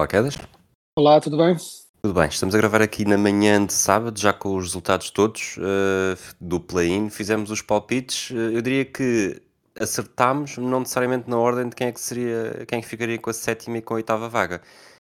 [0.00, 0.38] Olá, Quedas.
[0.98, 1.54] Olá, tudo bem?
[2.00, 5.58] Tudo bem, estamos a gravar aqui na manhã de sábado, já com os resultados todos
[5.58, 7.10] eh, do play-in.
[7.10, 8.30] Fizemos os palpites.
[8.30, 9.42] Eh, eu diria que
[9.78, 13.28] acertámos, não necessariamente na ordem de quem é que seria, quem é que ficaria com
[13.28, 14.62] a sétima e com a oitava vaga.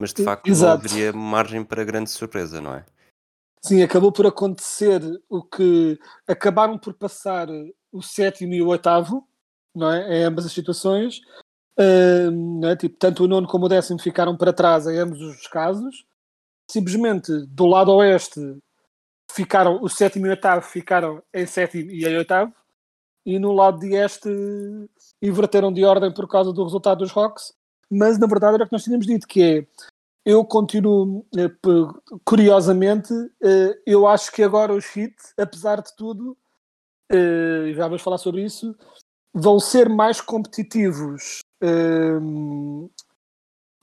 [0.00, 0.86] Mas de facto não Exato.
[0.86, 2.86] haveria margem para grande surpresa, não é?
[3.64, 7.48] Sim, acabou por acontecer o que acabaram por passar
[7.90, 9.26] o sétimo e o oitavo,
[9.74, 10.20] não é?
[10.20, 11.22] Em ambas as situações.
[11.78, 12.76] Não é?
[12.76, 16.04] tipo, tanto o nono como o décimo ficaram para trás em ambos os casos.
[16.70, 18.40] Simplesmente do lado oeste
[19.30, 22.52] ficaram o sétimo e o oitavo ficaram em sétimo e em oitavo,
[23.24, 24.30] e no lado de este
[25.20, 27.52] inverteram de ordem por causa do resultado dos Hawks.
[27.90, 29.66] Mas na verdade era o que nós tínhamos dito, que é
[30.26, 31.48] eu continuo, eh,
[32.24, 36.36] curiosamente, eh, eu acho que agora os Heat, apesar de tudo,
[37.08, 38.74] eh, já vamos falar sobre isso,
[39.32, 41.38] vão ser mais competitivos.
[41.60, 42.88] Ehm,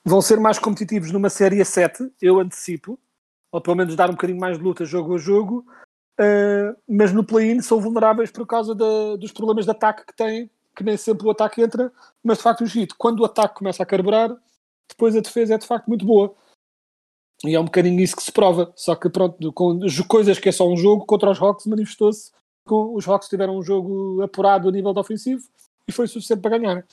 [0.05, 2.99] vão ser mais competitivos numa série a 7, eu antecipo,
[3.52, 5.65] ou pelo menos dar um bocadinho mais de luta jogo a jogo,
[6.19, 10.49] eh, mas no play-in são vulneráveis por causa da- dos problemas de ataque que têm,
[10.75, 11.91] que nem sempre o ataque entra,
[12.23, 14.35] mas de facto os Heat, quando o ataque começa a carburar,
[14.89, 16.35] depois a defesa é de facto muito boa.
[17.45, 18.71] E é um bocadinho isso que se prova.
[18.75, 22.31] Só que pronto, com as coisas que é só um jogo, contra os Hawks manifestou-se
[22.65, 25.43] os Hawks tiveram um jogo apurado a nível de ofensivo
[25.87, 26.85] e foi suficiente para ganhar.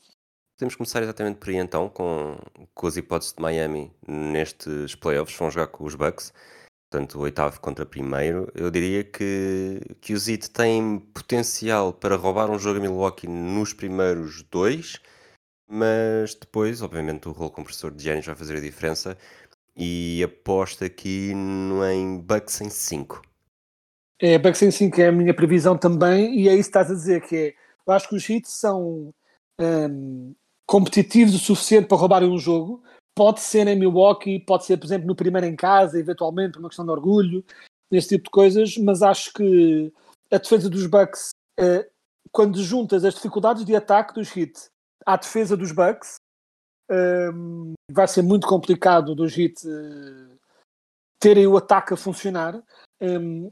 [0.60, 2.36] Podemos começar exatamente por aí então, com,
[2.74, 6.34] com as hipóteses de Miami nestes playoffs, vão jogar com os Bucks,
[6.90, 8.52] portanto oitavo contra primeiro.
[8.54, 13.72] Eu diria que, que os Heat têm potencial para roubar um jogo a Milwaukee nos
[13.72, 15.00] primeiros dois,
[15.66, 19.16] mas depois, obviamente, o rolo compressor de Giannis vai fazer a diferença
[19.74, 23.22] e aposto aqui em Bucks em 5.
[24.20, 26.94] É, Bucks em 5 é a minha previsão também, e é isso que estás a
[26.94, 27.54] dizer, que é,
[27.86, 29.14] eu acho que os Heat são
[29.58, 30.34] hum,
[30.70, 32.80] competitivos o suficiente para roubarem um jogo,
[33.12, 36.68] pode ser em Milwaukee, pode ser, por exemplo, no primeiro em casa, eventualmente, por uma
[36.68, 37.44] questão de orgulho,
[37.90, 39.92] esse tipo de coisas, mas acho que
[40.30, 41.88] a defesa dos Bucks, eh,
[42.30, 44.68] quando juntas as dificuldades de ataque dos Heat
[45.04, 46.20] à defesa dos Bucks,
[46.88, 50.36] hum, vai ser muito complicado dos Heat eh,
[51.18, 52.62] terem o ataque a funcionar.
[53.02, 53.50] Hum,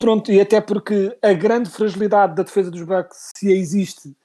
[0.00, 4.16] Pronto, e até porque a grande fragilidade da defesa dos Bucks, se existe,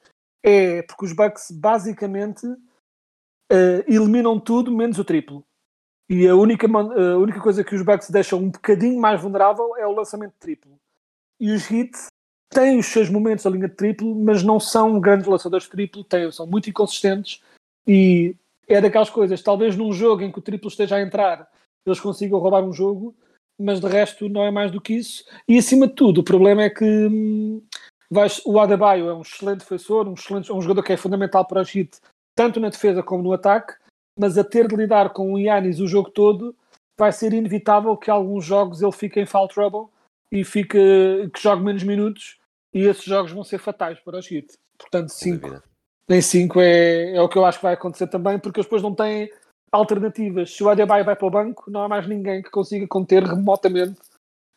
[0.46, 2.46] é porque os Bucks basicamente
[3.50, 5.44] eh, eliminam tudo menos o triplo.
[6.08, 9.76] E a única, man- a única coisa que os Bucks deixam um bocadinho mais vulnerável
[9.76, 10.78] é o lançamento de triplo.
[11.40, 11.90] E os Heat
[12.48, 16.04] têm os seus momentos à linha de triplo, mas não são grandes lançadores de triplo,
[16.04, 17.42] têm, são muito inconsistentes
[17.84, 18.36] e
[18.68, 21.48] é daquelas coisas, talvez num jogo em que o triplo esteja a entrar,
[21.84, 23.14] eles consigam roubar um jogo,
[23.58, 25.24] mas de resto não é mais do que isso.
[25.48, 27.62] E acima de tudo, o problema é que hum,
[28.10, 31.62] vais- o Adebayo é um excelente defensor, um, excelente, um jogador que é fundamental para
[31.62, 31.98] o Heat,
[32.36, 33.74] tanto na defesa como no ataque,
[34.18, 36.54] mas a ter de lidar com o Yannis o jogo todo,
[36.98, 39.88] vai ser inevitável que alguns jogos ele fique em foul trouble
[40.32, 40.78] e fique,
[41.32, 42.38] que jogue menos minutos
[42.74, 44.54] e esses jogos vão ser fatais para os Heat.
[44.78, 45.64] Portanto, sem 5 dúvida.
[46.10, 48.82] em 5 é, é o que eu acho que vai acontecer também, porque eles depois
[48.82, 49.30] não têm
[49.72, 50.50] alternativas.
[50.54, 54.00] Se o Adebayo vai para o banco, não há mais ninguém que consiga conter remotamente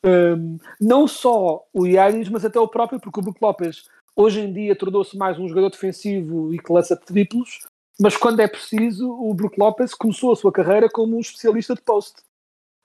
[0.06, 4.52] hum, não só o Yannis, mas até o próprio, porque o Brook Lopes hoje em
[4.52, 7.60] dia tornou-se mais um jogador defensivo e que lança triplos,
[8.00, 11.82] mas quando é preciso, o Brook Lopes começou a sua carreira como um especialista de
[11.82, 12.22] post.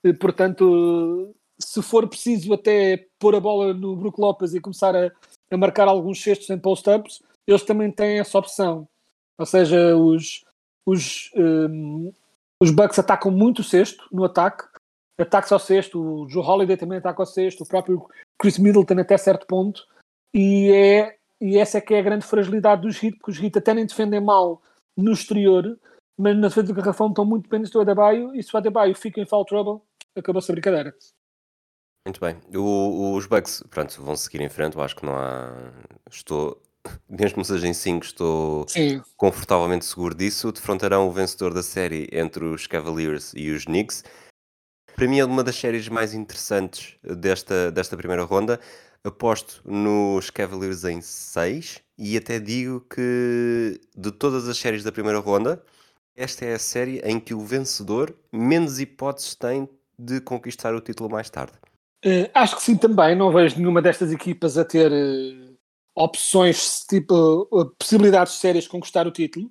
[0.04, 5.10] E, Portanto, se for preciso até pôr a bola no Brook Lopes e começar a,
[5.50, 8.88] a marcar alguns cestos em post-ups, eles também têm essa opção.
[9.38, 10.44] Ou seja, os,
[10.86, 12.12] os, hum,
[12.60, 14.64] os Bucks atacam muito o cesto no ataque,
[15.20, 18.08] ataques ao cesto, o Joe Holiday também ataca ao cesto, o próprio
[18.40, 19.86] Chris Middleton até certo ponto,
[20.34, 23.58] e, é, e essa é que é a grande fragilidade dos Heat, porque os Heat
[23.58, 24.60] até nem defendem mal
[24.96, 25.78] no exterior,
[26.18, 29.20] mas na defesa do garrafão estão muito dependentes do Adebayo, e se o Adebayo fica
[29.20, 29.80] em foul trouble,
[30.16, 30.94] acabou-se a brincadeira.
[32.06, 32.36] Muito bem.
[32.54, 34.76] O- os Bucks, pronto, vão seguir em frente.
[34.76, 35.72] Eu acho que não há.
[36.10, 36.60] Estou,
[37.08, 39.00] mesmo que seja em 5, estou Sim.
[39.16, 40.52] confortavelmente seguro disso.
[40.52, 44.04] Defrontarão o vencedor da série entre os Cavaliers e os Knicks.
[44.94, 48.60] Para mim é uma das séries mais interessantes desta, desta primeira ronda.
[49.02, 55.18] aposto nos Cavaliers em 6 e até digo que de todas as séries da primeira
[55.18, 55.60] ronda,
[56.16, 59.68] esta é a série em que o vencedor menos hipóteses tem
[59.98, 61.54] de conquistar o título mais tarde.
[62.04, 63.16] Uh, acho que sim também.
[63.16, 65.56] Não vejo nenhuma destas equipas a ter uh,
[65.96, 69.50] opções, tipo, uh, possibilidades sérias de conquistar o título.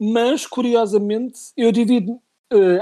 [0.00, 2.20] Mas, curiosamente, eu divido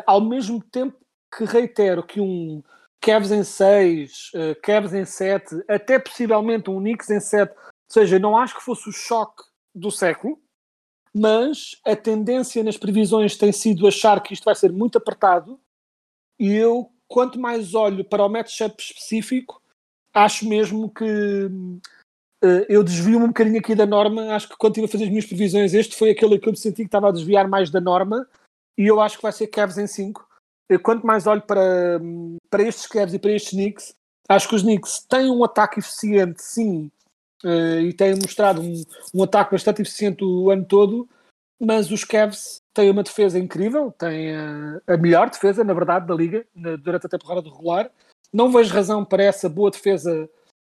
[0.06, 0.96] ao mesmo tempo
[1.36, 2.62] que reitero que um
[3.00, 7.56] Cavs em 6, Cavs em 7, até possivelmente um Knicks em 7, ou
[7.88, 9.42] seja, não acho que fosse o choque
[9.74, 10.40] do século,
[11.14, 15.60] mas a tendência nas previsões tem sido achar que isto vai ser muito apertado
[16.38, 19.62] e eu quanto mais olho para o matchup específico,
[20.12, 24.34] acho mesmo que uh, eu desvio-me um bocadinho aqui da norma.
[24.34, 26.58] Acho que quando estive a fazer as minhas previsões, este foi aquele que eu me
[26.58, 28.26] senti que estava a desviar mais da norma
[28.76, 30.25] e eu acho que vai ser Cavs em 5.
[30.82, 32.00] Quanto mais olho para,
[32.50, 33.94] para estes Cavs e para estes Knicks,
[34.28, 36.90] acho que os Knicks têm um ataque eficiente, sim,
[37.44, 38.82] uh, e têm mostrado um,
[39.14, 41.08] um ataque bastante eficiente o ano todo,
[41.60, 46.14] mas os Cavs têm uma defesa incrível, têm a, a melhor defesa, na verdade, da
[46.14, 47.90] liga na, durante a temporada regular.
[48.32, 50.28] Não vejo razão para essa boa defesa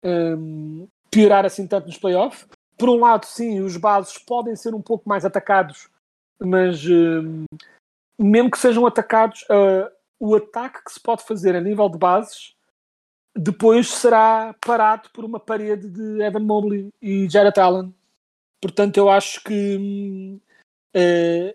[0.05, 2.47] um, piorar assim tanto nos playoffs.
[2.79, 5.89] Por um lado, sim, os bases podem ser um pouco mais atacados,
[6.41, 7.45] mas um,
[8.23, 12.55] mesmo que sejam atacados, uh, o ataque que se pode fazer a nível de bases
[13.35, 17.95] depois será parado por uma parede de Evan Mobley e Jared Allen.
[18.61, 20.41] Portanto, eu acho que
[20.97, 21.55] Uh,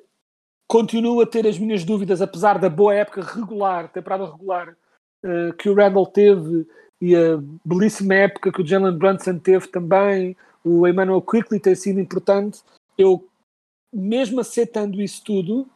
[0.68, 4.76] continuo a ter as minhas dúvidas, apesar da boa época regular, temporada regular,
[5.24, 6.66] uh, que o Randall teve
[7.02, 12.00] e a belíssima época que o Jalen Brunson teve também, o Emmanuel Quickly tem sido
[12.00, 12.62] importante.
[12.98, 13.28] Eu,
[13.94, 15.68] mesmo aceitando isso tudo,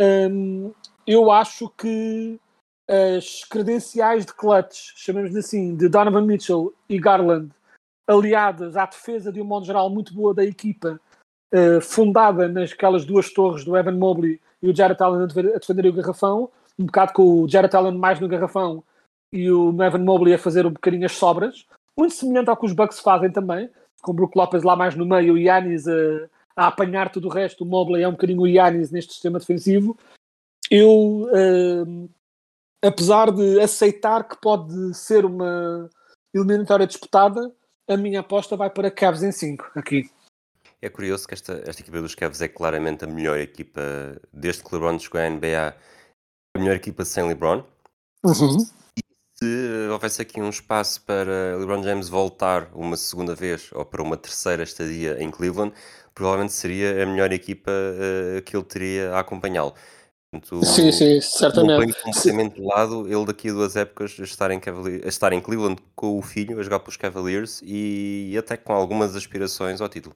[0.00, 0.72] um,
[1.06, 2.38] eu acho que
[2.88, 7.50] as credenciais de clutch, chamemos assim, de Donovan Mitchell e Garland,
[8.06, 10.98] aliadas à defesa de um modo geral muito boa da equipa,
[11.54, 15.92] uh, fundada nasquelas duas torres do Evan Mobley e o Jared Allen a defender o
[15.92, 18.82] garrafão, um bocado com o Jared Allen mais no garrafão
[19.30, 21.66] e o Evan Mobley a fazer um bocadinho as sobras,
[21.96, 23.68] muito semelhante ao que os Bucks fazem também,
[24.00, 26.28] com o Brook Lopez lá mais no meio, o Yannis a,
[26.58, 29.96] a apanhar tudo o resto, o Mobley é um bocadinho o Yannis neste sistema defensivo.
[30.68, 32.10] Eu, uh,
[32.84, 35.88] apesar de aceitar que pode ser uma
[36.34, 37.54] eliminatória disputada,
[37.88, 40.10] a minha aposta vai para Cavs em 5 aqui.
[40.82, 43.80] É curioso que esta, esta equipa dos Cavs é claramente a melhor equipa
[44.32, 45.76] desde que LeBron chegou à NBA,
[46.56, 47.64] a melhor equipa sem LeBron.
[48.24, 48.66] Uhum.
[48.96, 49.02] E
[49.38, 54.16] se houvesse aqui um espaço para LeBron James voltar uma segunda vez ou para uma
[54.16, 55.72] terceira estadia em Cleveland,
[56.18, 59.72] provavelmente seria a melhor equipa uh, que ele teria a acompanhá-lo.
[60.30, 61.86] Portanto, sim, sim, certamente.
[61.86, 64.60] Não completamente de lado ele daqui a duas épocas a estar, em
[65.04, 69.16] a estar em Cleveland com o filho, a jogar pelos Cavaliers e até com algumas
[69.16, 70.14] aspirações ao título.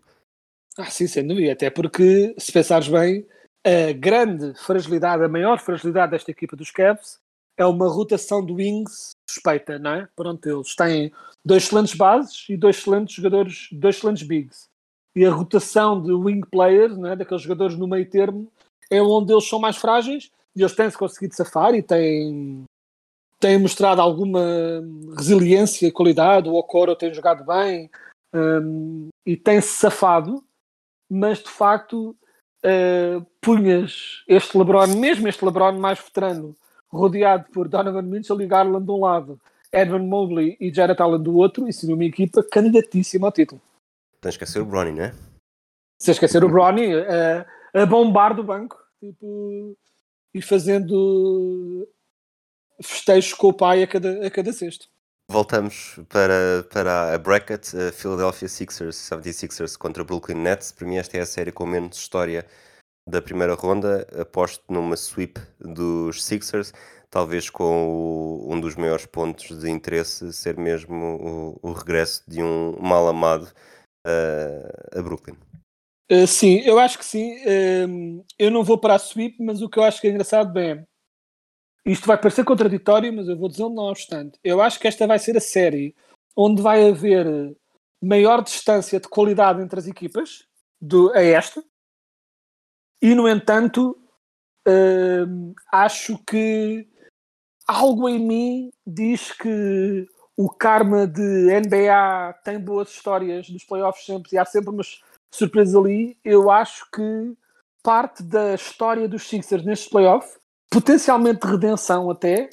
[0.76, 1.52] Ah, sim, sem dúvida.
[1.52, 3.26] Até porque, se pensares bem,
[3.64, 7.18] a grande fragilidade, a maior fragilidade desta equipa dos Cavs
[7.56, 10.08] é uma rotação de wings suspeita, não é?
[10.16, 11.12] Pronto, eles têm
[11.44, 14.71] dois excelentes bases e dois excelentes jogadores, dois excelentes bigs.
[15.14, 17.16] E a rotação de wing players, não é?
[17.16, 18.50] daqueles jogadores no meio termo,
[18.90, 22.64] é onde eles são mais frágeis e eles têm-se conseguido safar e têm,
[23.38, 24.40] têm mostrado alguma
[25.16, 26.48] resiliência e qualidade.
[26.48, 27.90] O Okoro tem jogado bem
[28.34, 30.42] um, e tem-se safado
[31.12, 32.16] mas de facto
[32.64, 36.56] uh, punhas este LeBron, mesmo este LeBron mais veterano,
[36.88, 39.38] rodeado por Donovan Mitchell e Garland de um lado,
[39.70, 43.60] Edwin Mobley e Jared Allen do outro, e seria uma equipa candidatíssima ao título.
[44.22, 45.12] Tens que esquecer o Bronny, não é?
[45.98, 49.76] Se esquecer o Bronny, uh, a bombar do banco tipo,
[50.32, 51.88] e fazendo
[52.80, 54.86] festejos com o pai a cada, a cada sexto.
[55.28, 60.70] Voltamos para, para a bracket uh, Philadelphia Sixers, 76ers contra Brooklyn Nets.
[60.70, 62.46] Para mim esta é a série com menos história
[63.08, 64.06] da primeira ronda.
[64.20, 66.72] Aposto numa sweep dos Sixers,
[67.10, 72.40] talvez com o, um dos maiores pontos de interesse ser mesmo o, o regresso de
[72.40, 73.50] um mal amado
[74.06, 75.36] uh, a Brooklyn.
[76.10, 77.34] Uh, sim, eu acho que sim.
[77.44, 80.52] Uh, eu não vou para a sweep, mas o que eu acho que é engraçado,
[80.52, 80.86] bem,
[81.84, 84.38] isto vai parecer contraditório, mas eu vou dizer não obstante.
[84.44, 85.94] Eu acho que esta vai ser a série
[86.36, 87.56] onde vai haver
[88.00, 90.44] maior distância de qualidade entre as equipas
[90.80, 91.62] do, a esta.
[93.00, 93.96] E, no entanto,
[94.66, 96.88] hum, acho que
[97.66, 104.30] algo em mim diz que o karma de NBA tem boas histórias dos playoffs sempre
[104.32, 106.16] e há sempre umas surpresas ali.
[106.24, 107.36] Eu acho que
[107.82, 112.48] parte da história dos Sixers nestes playoffs potencialmente de redenção até,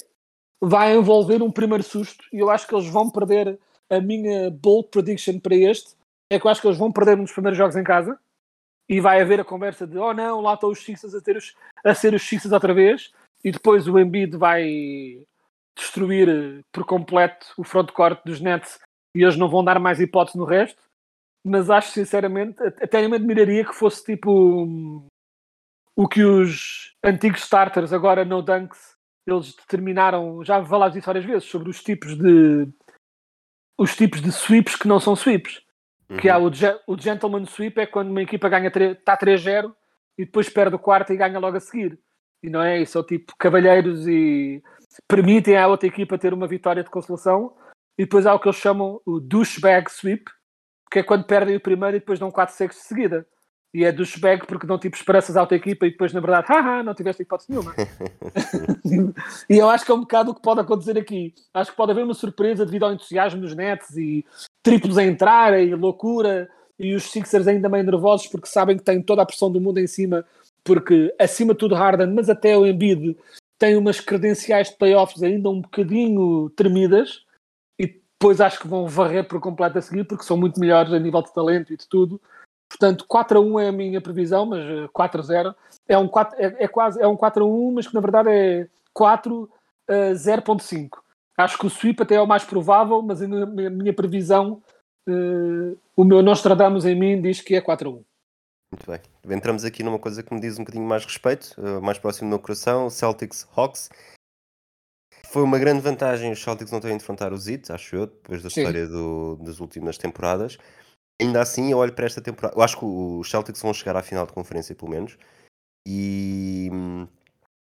[0.60, 3.58] vai envolver um primeiro susto e eu acho que eles vão perder
[3.88, 5.94] a minha bold prediction para este
[6.30, 8.18] é que eu acho que eles vão perder nos primeiros jogos em casa
[8.86, 11.54] e vai haver a conversa de oh não, lá estão os Sixers a, ter os,
[11.82, 13.10] a ser os Sixers outra vez
[13.42, 15.24] e depois o Embiid vai
[15.80, 18.78] destruir eh, por completo o frontcourt dos Nets
[19.14, 20.82] e eles não vão dar mais hipótese no resto
[21.44, 25.06] mas acho sinceramente, até me admiraria que fosse tipo
[25.96, 28.96] o que os antigos starters, agora no Dunks,
[29.26, 32.68] eles determinaram, já falámos disso várias vezes, sobre os tipos de
[33.78, 35.62] os tipos de sweeps que não são sweeps.
[36.10, 36.18] Uhum.
[36.18, 36.50] Que há o,
[36.86, 39.74] o gentleman sweep é quando uma equipa ganha está 3-0
[40.18, 41.98] e depois perde o quarto e ganha logo a seguir.
[42.42, 44.62] E não é isso, é o tipo cavalheiros e
[45.08, 47.54] permitem à outra equipa ter uma vitória de consolação.
[47.98, 50.24] E depois há o que eles chamam o douchebag sweep,
[50.90, 53.26] que é quando perdem o primeiro e depois dão 4 secos de seguida.
[53.72, 56.82] E é douchebag porque dão tipo esperanças à outra equipa e depois, na verdade, haha,
[56.82, 57.72] não tiveste hipótese nenhuma.
[59.48, 61.34] e eu acho que é um bocado o que pode acontecer aqui.
[61.54, 64.24] Acho que pode haver uma surpresa devido ao entusiasmo dos Nets e
[64.62, 69.02] triplos a entrar e loucura e os Sixers ainda meio nervosos porque sabem que têm
[69.02, 70.24] toda a pressão do mundo em cima
[70.64, 73.16] porque acima de tudo Harden, mas até o Embiid
[73.60, 77.24] tem umas credenciais de playoffs ainda um bocadinho tremidas
[78.20, 81.22] depois acho que vão varrer por completo a seguir, porque são muito melhores a nível
[81.22, 82.20] de talento e de tudo.
[82.68, 85.54] Portanto, 4 a 1 é a minha previsão, mas 4 eh, a 0
[85.88, 88.28] é um 4, é, é quase é um 4 a 1, mas que na verdade
[88.30, 89.50] é 4
[89.88, 90.98] a 0.5.
[91.38, 94.62] Acho que o sweep até é o mais provável, mas a minha, minha previsão,
[95.08, 98.04] uh, o meu Nostradamus em mim diz que é 4 a 1.
[98.72, 99.00] Muito bem.
[99.36, 102.30] Entramos aqui numa coisa que me diz um bocadinho mais respeito, uh, mais próximo do
[102.30, 103.90] meu coração, Celtics Hawks.
[105.26, 108.42] Foi uma grande vantagem os Celtics não terem de enfrentar os Heat, acho eu, depois
[108.42, 108.60] da Sim.
[108.60, 110.56] história do, das últimas temporadas.
[111.20, 112.56] Ainda assim, eu olho para esta temporada.
[112.56, 115.18] Eu acho que os Celtics vão chegar à final de conferência, pelo menos.
[115.86, 116.70] E,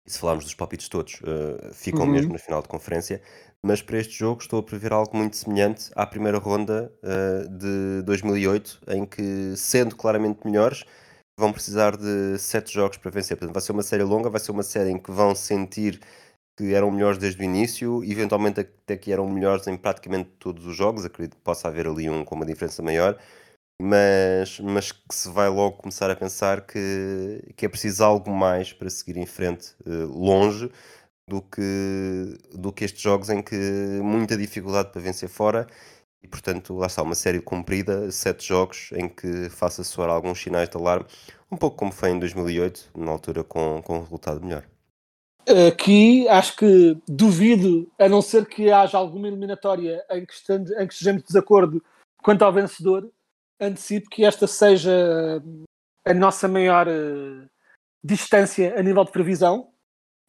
[0.07, 2.11] se falarmos dos palpites todos, uh, ficam uhum.
[2.11, 3.23] mesmo na final de conferência.
[3.63, 8.03] Mas para este jogo estou a prever algo muito semelhante à primeira ronda uh, de
[8.03, 10.85] 2008, em que, sendo claramente melhores,
[11.39, 13.37] vão precisar de sete jogos para vencer.
[13.37, 16.01] Portanto, vai ser uma série longa, vai ser uma série em que vão sentir
[16.57, 20.77] que eram melhores desde o início, eventualmente até que eram melhores em praticamente todos os
[20.77, 23.19] jogos, acredito que possa haver ali um com uma diferença maior,
[23.81, 28.73] mas, mas que se vai logo começar a pensar que, que é preciso algo mais
[28.73, 30.71] para seguir em frente, uh, longe
[31.29, 33.57] do que, do que estes jogos em que
[34.03, 35.67] muita dificuldade para vencer fora
[36.23, 40.69] e portanto lá está uma série comprida, sete jogos em que faça soar alguns sinais
[40.69, 41.07] de alarme,
[41.51, 44.65] um pouco como foi em 2008, na altura com, com um resultado melhor.
[45.69, 50.87] Aqui acho que duvido, a não ser que haja alguma eliminatória em que, estando, em
[50.87, 51.83] que estejamos de desacordo
[52.23, 53.11] quanto ao vencedor,
[53.63, 55.43] antecipo que esta seja
[56.05, 57.49] a nossa maior uh,
[58.03, 59.73] distância a nível de previsão,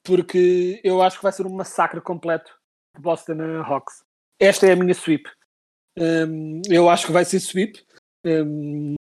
[0.04, 2.54] porque eu acho que vai ser um massacre completo
[2.96, 4.04] de Boston Hawks.
[4.40, 5.30] Esta é a minha sweep.
[5.98, 7.84] Um, eu acho que vai ser sweep.
[8.26, 8.96] Um,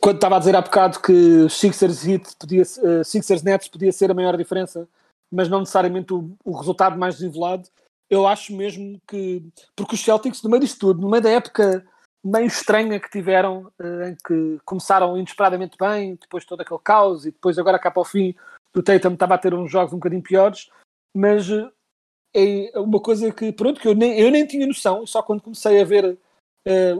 [0.00, 4.10] quando estava a dizer há bocado que Sixers, Heat podia, uh, Sixers Nets podia ser
[4.10, 4.88] a maior diferença,
[5.30, 7.68] mas não necessariamente o, o, resultado mais desenvolado,
[8.08, 9.42] eu acho mesmo que.
[9.76, 11.84] Porque os Celtics, no meio disto tudo, no meio da época
[12.24, 17.30] meio estranha que tiveram, uh, em que começaram inesperadamente bem, depois todo aquele caos, e
[17.30, 18.34] depois agora cá para o fim,
[18.74, 20.70] o Tatum estava a ter uns jogos um bocadinho piores,
[21.14, 21.70] mas uh,
[22.34, 25.80] é uma coisa que, pronto, que eu nem, eu nem tinha noção, só quando comecei
[25.80, 26.18] a ver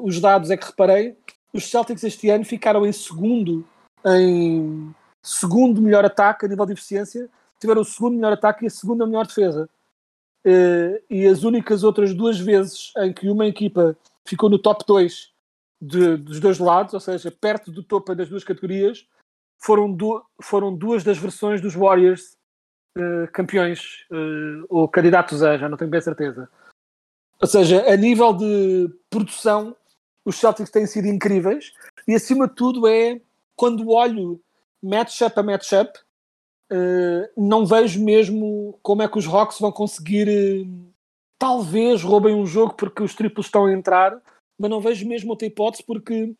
[0.03, 1.17] os dados é que reparei
[1.53, 3.65] os Celtics este ano ficaram em segundo
[4.07, 8.71] em segundo melhor ataque a nível de eficiência, tiveram o segundo melhor ataque e a
[8.71, 9.69] segunda melhor defesa.
[10.47, 13.95] Uh, e as únicas outras duas vezes em que uma equipa
[14.27, 15.33] ficou no top 2
[15.81, 19.07] de, dos dois lados, ou seja, perto do topo das duas categorias,
[19.59, 22.37] foram, du foram duas das versões dos Warriors
[22.97, 26.49] uh, campeões uh, ou candidatos a, já não tenho bem certeza.
[27.41, 29.75] Ou seja, a nível de produção,
[30.25, 31.73] os Celtics têm sido incríveis
[32.07, 33.21] e acima de tudo é
[33.57, 34.41] quando olho
[34.83, 35.99] matchup a matchup
[36.73, 40.67] uh, não vejo mesmo como é que os Hawks vão conseguir
[41.41, 44.21] talvez roubem um jogo porque os triplos estão a entrar
[44.59, 46.37] mas não vejo mesmo outra hipótese porque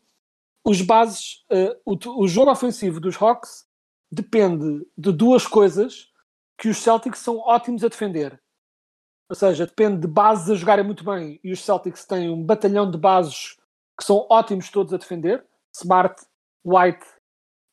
[0.63, 3.65] os bases uh, o, o jogo ofensivo dos Hawks
[4.11, 6.11] depende de duas coisas
[6.55, 8.39] que os Celtics são ótimos a defender
[9.27, 12.91] ou seja, depende de bases a jogarem muito bem e os Celtics têm um batalhão
[12.91, 13.57] de bases
[13.97, 16.21] que são ótimos todos a defender, Smart,
[16.65, 17.05] White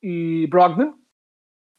[0.00, 0.94] e Brogdon,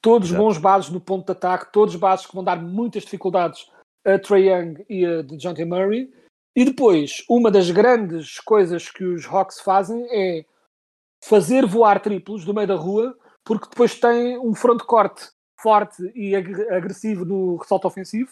[0.01, 0.44] todos Exato.
[0.44, 3.72] bons bases no ponto de ataque, todos bases que vão dar muitas dificuldades
[4.06, 6.12] a Trae Young e a DeJounte Murray.
[6.56, 10.46] E depois, uma das grandes coisas que os Hawks fazem é
[11.24, 15.29] fazer voar triplos do meio da rua, porque depois tem um front corte
[15.62, 18.32] forte e agressivo no ressalto ofensivo,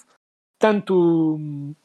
[0.57, 1.75] tanto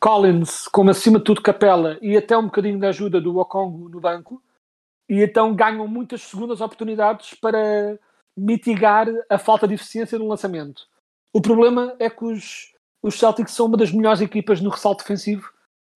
[0.00, 4.00] Collins, como acima de tudo Capela e até um bocadinho da ajuda do Okongo no
[4.00, 4.42] banco,
[5.08, 7.98] e então ganham muitas segundas oportunidades para
[8.36, 10.86] mitigar a falta de eficiência no lançamento.
[11.32, 15.50] O problema é que os, os Celtics são uma das melhores equipas no ressalto defensivo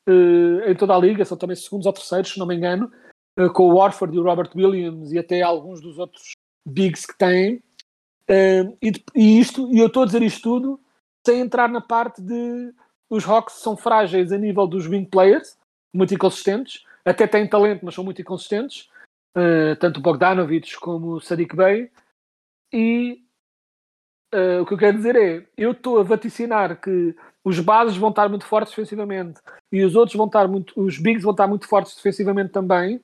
[0.08, 2.90] uh, em toda a liga, são também segundos ou terceiros, se não me engano,
[3.38, 6.32] uh, com o Warford e o Robert Williams e até alguns dos outros
[6.66, 7.56] bigs que têm.
[8.30, 10.80] Uh, e, e, isto, e eu estou a dizer isto tudo
[11.26, 12.72] sem entrar na parte de
[13.10, 15.56] os Hawks são frágeis a nível dos wing players,
[15.94, 18.88] muito inconsistentes, até têm talento, mas são muito inconsistentes,
[19.78, 21.90] tanto o Bogdanovich como o Sadiq Bey.
[22.72, 23.22] E
[24.60, 28.28] o que eu quero dizer é, eu estou a vaticinar que os bases vão estar
[28.28, 31.94] muito fortes defensivamente e os outros vão estar muito, os bigs vão estar muito fortes
[31.94, 33.02] defensivamente também.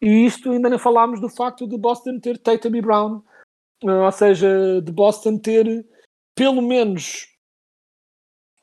[0.00, 3.22] E isto ainda não falámos do facto de Boston ter Tatum e Brown,
[3.84, 5.86] eh, ou seja, de Boston ter
[6.34, 7.28] pelo menos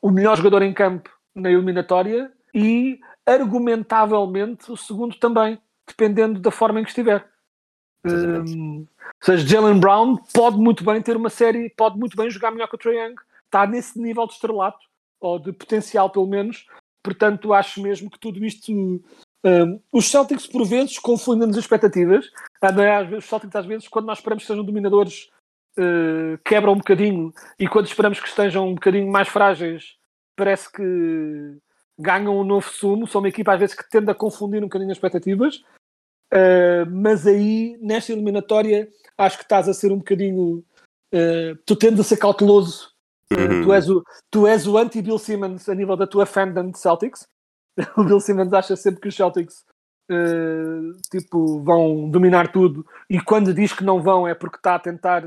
[0.02, 6.80] o melhor jogador em campo na eliminatória e argumentavelmente o segundo também, dependendo da forma
[6.80, 7.28] em que estiver.
[8.04, 8.86] Um,
[9.24, 12.76] seja, Jalen Brown pode muito bem ter uma série, pode muito bem jogar melhor que
[12.76, 14.78] o Trae Young, está nesse nível de estrelato
[15.20, 16.66] ou de potencial pelo menos.
[17.02, 18.70] Portanto, acho mesmo que tudo isto.
[19.44, 22.30] Um, os Celtics, por vezes, confundem as expectativas.
[22.62, 23.16] É?
[23.16, 25.30] Os Celtics, às vezes, quando nós esperamos que sejam dominadores,
[25.78, 27.32] uh, quebram um bocadinho.
[27.58, 29.96] E quando esperamos que estejam um bocadinho mais frágeis,
[30.36, 31.56] parece que
[31.98, 33.06] ganham um novo sumo.
[33.06, 35.62] São uma equipa, às vezes, que tende a confundir um bocadinho as expectativas.
[36.32, 40.64] Uh, mas aí, nesta eliminatória, acho que estás a ser um bocadinho.
[41.14, 42.92] Uh, tu tendes a ser cauteloso
[43.30, 43.64] Uhum.
[43.64, 47.26] Tu, és o, tu és o anti-Bill Simmons a nível da tua fandom de Celtics.
[47.96, 49.64] O Bill Simmons acha sempre que os Celtics
[50.10, 54.80] uh, tipo, vão dominar tudo e quando diz que não vão é porque está a
[54.80, 55.22] tentar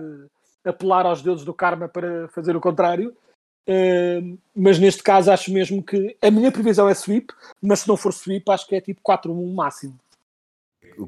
[0.66, 3.16] apelar aos deuses do karma para fazer o contrário.
[3.70, 7.32] Uh, mas neste caso acho mesmo que a minha previsão é sweep,
[7.62, 9.98] mas se não for sweep acho que é tipo 4-1 máximo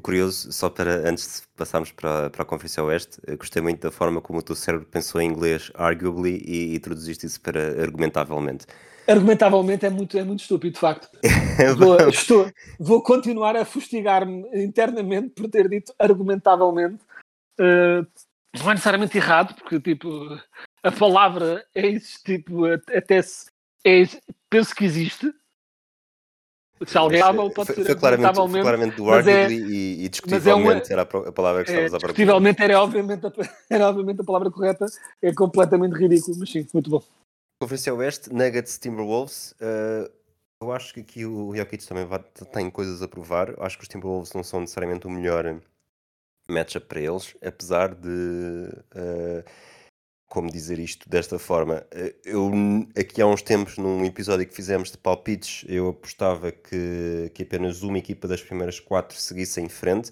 [0.00, 4.20] curioso, só para antes de passarmos para, para a Conferência Oeste, gostei muito da forma
[4.20, 8.66] como o teu cérebro pensou em inglês arguably e, e traduziste isso para argumentavelmente.
[9.06, 11.08] Argumentavelmente é muito, é muito estúpido, de facto.
[11.76, 17.02] vou, estou, vou continuar a fustigar-me internamente por ter dito argumentavelmente.
[17.60, 18.06] Uh,
[18.58, 20.08] não é necessariamente errado, porque tipo,
[20.82, 23.46] a palavra é tipo, até se,
[23.84, 24.04] é,
[24.48, 25.32] penso que existe,
[26.86, 30.94] salgável pode foi, ser foi claramente, foi claramente do arguably é, e, e discutivelmente é
[30.96, 32.12] uma, era a, palavra que estavas é, a procurar.
[32.12, 33.32] Discutivelmente era obviamente, a,
[33.70, 34.86] era obviamente a palavra correta,
[35.22, 37.02] é completamente ridículo, mas sim, muito bom.
[37.60, 40.10] Conferência Oeste, Nuggets, Timberwolves, uh,
[40.60, 42.20] eu acho que aqui o Jokic também vai,
[42.52, 45.60] tem coisas a provar, acho que os Timberwolves não são necessariamente o melhor
[46.48, 48.68] matchup para eles, apesar de...
[48.94, 49.44] Uh,
[50.34, 51.86] como dizer isto desta forma.
[51.92, 52.50] Eh, eu,
[52.98, 57.82] aqui há uns tempos, num episódio que fizemos de palpites, eu apostava que, que apenas
[57.84, 60.10] uma equipa das primeiras quatro seguisse em frente.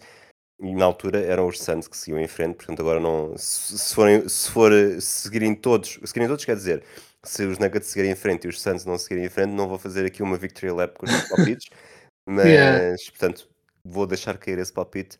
[0.61, 3.37] E na altura eram os Suns que seguiam em frente, portanto agora não.
[3.37, 6.85] Se, se, forem, se for seguirem todos, seguirem todos quer dizer,
[7.25, 9.77] se os Nuggets seguirem em frente e os Suns não seguirem em frente, não vou
[9.77, 11.69] fazer aqui uma victory lap com os palpites,
[12.25, 12.97] mas yeah.
[13.11, 13.49] portanto
[13.85, 15.17] vou deixar cair esse palpite.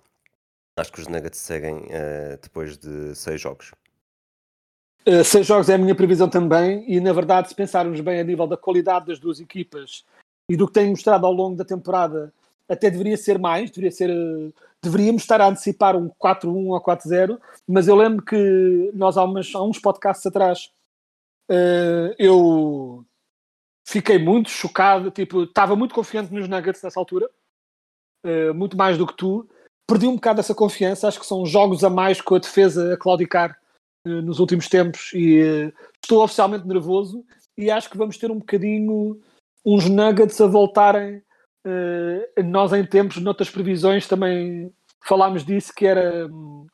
[0.79, 3.73] Acho que os Nuggets seguem uh, depois de seis jogos.
[5.07, 8.25] Uh, seis jogos é a minha previsão também, e na verdade, se pensarmos bem a
[8.25, 10.05] nível da qualidade das duas equipas
[10.49, 12.33] e do que têm mostrado ao longo da temporada,
[12.69, 17.37] até deveria ser mais, deveria ser, uh, deveríamos estar a antecipar um 4-1 ou 4-0,
[17.67, 20.71] mas eu lembro que nós há, umas, há uns podcasts atrás
[21.51, 23.05] uh, eu
[23.85, 27.29] fiquei muito chocado, tipo, estava muito confiante nos Nuggets nessa altura,
[28.55, 29.49] muito mais do que tu,
[29.85, 32.97] perdi um bocado essa confiança, acho que são jogos a mais com a defesa a
[32.97, 33.51] claudicar.
[33.51, 33.62] eh,
[34.05, 37.25] nos últimos tempos e uh, estou oficialmente nervoso
[37.57, 39.21] e acho que vamos ter um bocadinho
[39.65, 41.23] uns nuggets a voltarem.
[41.65, 44.73] Uh, nós em tempos, noutras previsões, também
[45.05, 46.67] falámos disso, que era um,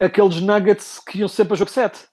[0.00, 2.06] aqueles nuggets que iam sempre a jogo 7.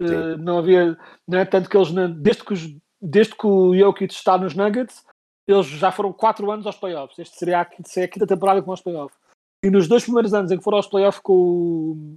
[0.00, 0.96] Uh, não havia,
[1.26, 1.44] não é?
[1.44, 5.04] Tanto que eles, desde que, os, desde que o Jokic está nos nuggets,
[5.48, 7.18] eles já foram 4 anos aos playoffs.
[7.18, 9.18] Este seria a, seria a quinta temporada com os playoffs.
[9.64, 12.16] E nos dois primeiros anos em que foram aos playoffs com,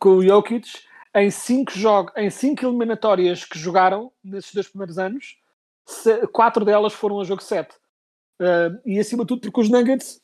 [0.00, 0.68] com o Jokic,
[1.14, 5.36] em cinco jogos, em cinco eliminatórias que jogaram nesses dois primeiros anos,
[6.32, 7.74] quatro delas foram a jogo 7.
[8.40, 10.20] Uh, e acima de tudo porque os Nuggets,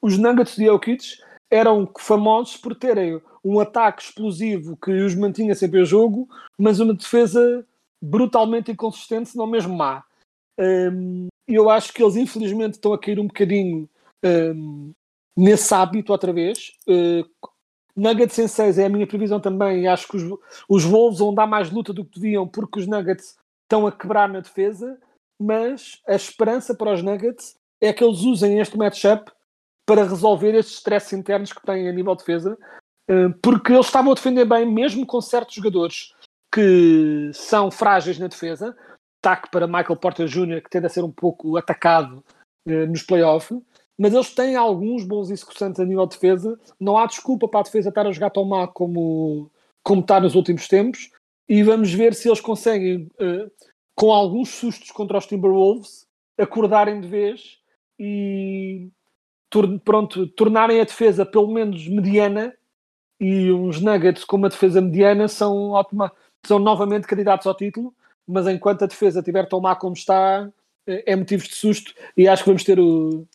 [0.00, 1.18] os Nuggets de Jokic
[1.50, 6.94] eram famosos por terem um ataque explosivo que os mantinha sempre a jogo, mas uma
[6.94, 7.66] defesa
[8.00, 10.04] brutalmente inconsistente, se não mesmo má.
[10.58, 13.88] Um, eu acho que eles infelizmente estão a cair um bocadinho
[14.24, 14.92] um,
[15.36, 16.72] nesse hábito outra vez.
[16.86, 17.28] Uh,
[17.96, 19.86] Nuggets em 6 é a minha previsão também.
[19.86, 23.36] Acho que os, os Wolves vão dar mais luta do que deviam, porque os Nuggets
[23.62, 24.98] estão a quebrar na defesa.
[25.40, 29.32] mas a esperança para os Nuggets é que eles usem este matchup
[29.86, 32.58] para resolver estes stresses internos que têm a nível de defesa,
[33.08, 36.14] eh, porque eles estavam a defender bem, mesmo com certos jogadores
[36.54, 38.76] que são frágeis na defesa.
[39.22, 42.22] Taque para Michael Porter Jr., que tende a ser um pouco atacado
[42.68, 43.58] eh, nos playoffs,
[44.00, 46.58] mas eles têm alguns bons executantes a nível de defesa.
[46.80, 49.50] Não há desculpa para a defesa estar a jogar tão mal como,
[49.82, 51.10] como está nos últimos tempos.
[51.46, 53.50] E vamos ver se eles conseguem, uh,
[53.94, 56.06] com alguns sustos contra os Timberwolves,
[56.38, 57.58] acordarem de vez
[57.98, 58.88] e
[59.84, 62.54] pronto, tornarem a defesa pelo menos mediana.
[63.20, 65.74] E uns Nuggets com uma defesa mediana são,
[66.46, 67.94] são novamente candidatos ao título.
[68.26, 70.50] Mas enquanto a defesa estiver tão má como está,
[70.86, 71.92] eh, é motivos de susto.
[72.16, 73.28] E acho que vamos ter o,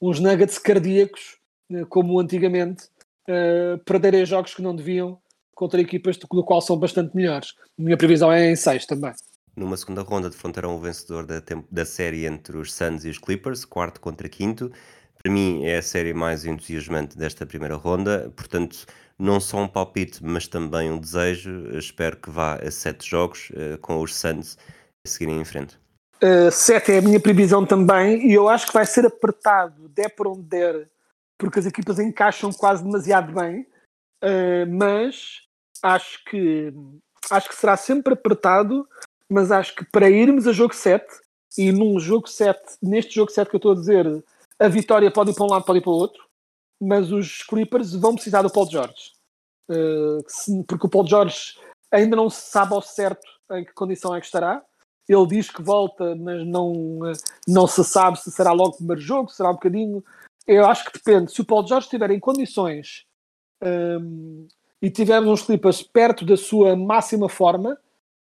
[0.00, 1.36] uns nuggets cardíacos,
[1.70, 2.84] eh, como antigamente,
[3.28, 5.20] uh, perderem jogos que não deviam
[5.54, 7.54] contra equipas do, qual são bastante melhores.
[7.76, 9.12] Minha previsão é em 6 também.
[9.54, 13.64] Numa segunda ronda defrontarão o vencedor da, da série entre os Suns e os Clippers,
[13.64, 14.72] quarto contra quinto.
[15.22, 18.86] Para mim é a série mais entusiasmante desta primeira ronda, portanto,
[19.18, 21.76] não só um palpite, mas também um desejo.
[21.76, 24.56] Espero que vá a sete jogos uh, com os Suns
[25.06, 25.78] a seguirem em frente.
[26.22, 30.14] Uh, 7 é a minha previsão também, e eu acho que vai ser apertado, der
[30.14, 30.90] por onde der,
[31.38, 33.62] porque as equipas encaixam quase demasiado bem,
[34.22, 35.42] uh, mas
[35.82, 36.74] acho que
[37.30, 38.86] acho que será sempre apertado,
[39.28, 41.06] mas acho que para irmos a jogo 7,
[41.56, 44.24] e num jogo 7, neste jogo 7 que eu estou a dizer,
[44.58, 46.22] a vitória pode ir para um lado, pode ir para o outro,
[46.80, 49.12] mas os Clippers vão precisar do Paul George.
[49.70, 51.58] Uh, porque o Paul George
[51.90, 54.62] ainda não se sabe ao certo em que condição é que estará,
[55.12, 57.00] ele diz que volta, mas não,
[57.46, 60.04] não se sabe se será logo o primeiro jogo, será um bocadinho.
[60.46, 61.32] Eu acho que depende.
[61.32, 63.04] Se o Paulo Jorge estiver em condições
[63.60, 64.46] um,
[64.80, 67.76] e tivermos uns Clippers perto da sua máxima forma,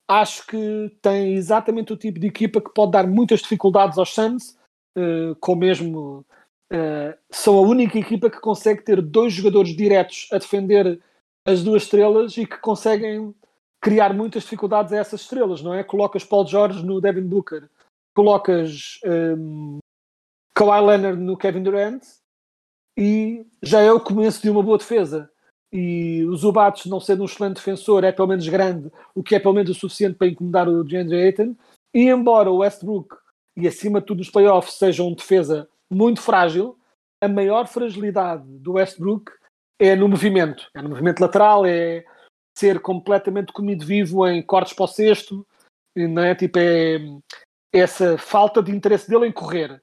[0.08, 4.58] acho que tem exatamente o tipo de equipa que pode dar muitas dificuldades aos Suns,
[4.98, 6.26] uh, com mesmo.
[6.72, 11.00] Uh, são a única equipa que consegue ter dois jogadores diretos a defender
[11.46, 13.36] as duas estrelas e que conseguem
[13.84, 15.84] criar muitas dificuldades a essas estrelas, não é?
[15.84, 17.70] Colocas Paul George no Devin Booker,
[18.16, 19.80] colocas um,
[20.56, 22.02] Kawhi Leonard no Kevin Durant
[22.98, 25.30] e já é o começo de uma boa defesa.
[25.70, 29.40] E o Zubac, não sendo um excelente defensor, é pelo menos grande, o que é
[29.40, 31.54] pelo menos o suficiente para incomodar o DeAndre Ayton.
[31.94, 33.18] E embora o Westbrook
[33.58, 36.78] e acima de tudo os playoffs sejam um defesa muito frágil,
[37.22, 39.30] a maior fragilidade do Westbrook
[39.78, 40.70] é no movimento.
[40.74, 42.06] É no movimento lateral, é
[42.58, 45.46] ser completamente comido vivo em cortes para o cesto,
[45.96, 46.36] não é?
[46.36, 47.00] Tipo, é
[47.74, 49.82] essa falta de interesse dele em correr.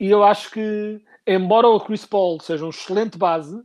[0.00, 3.62] E eu acho que, embora o Chris Paul seja um excelente base,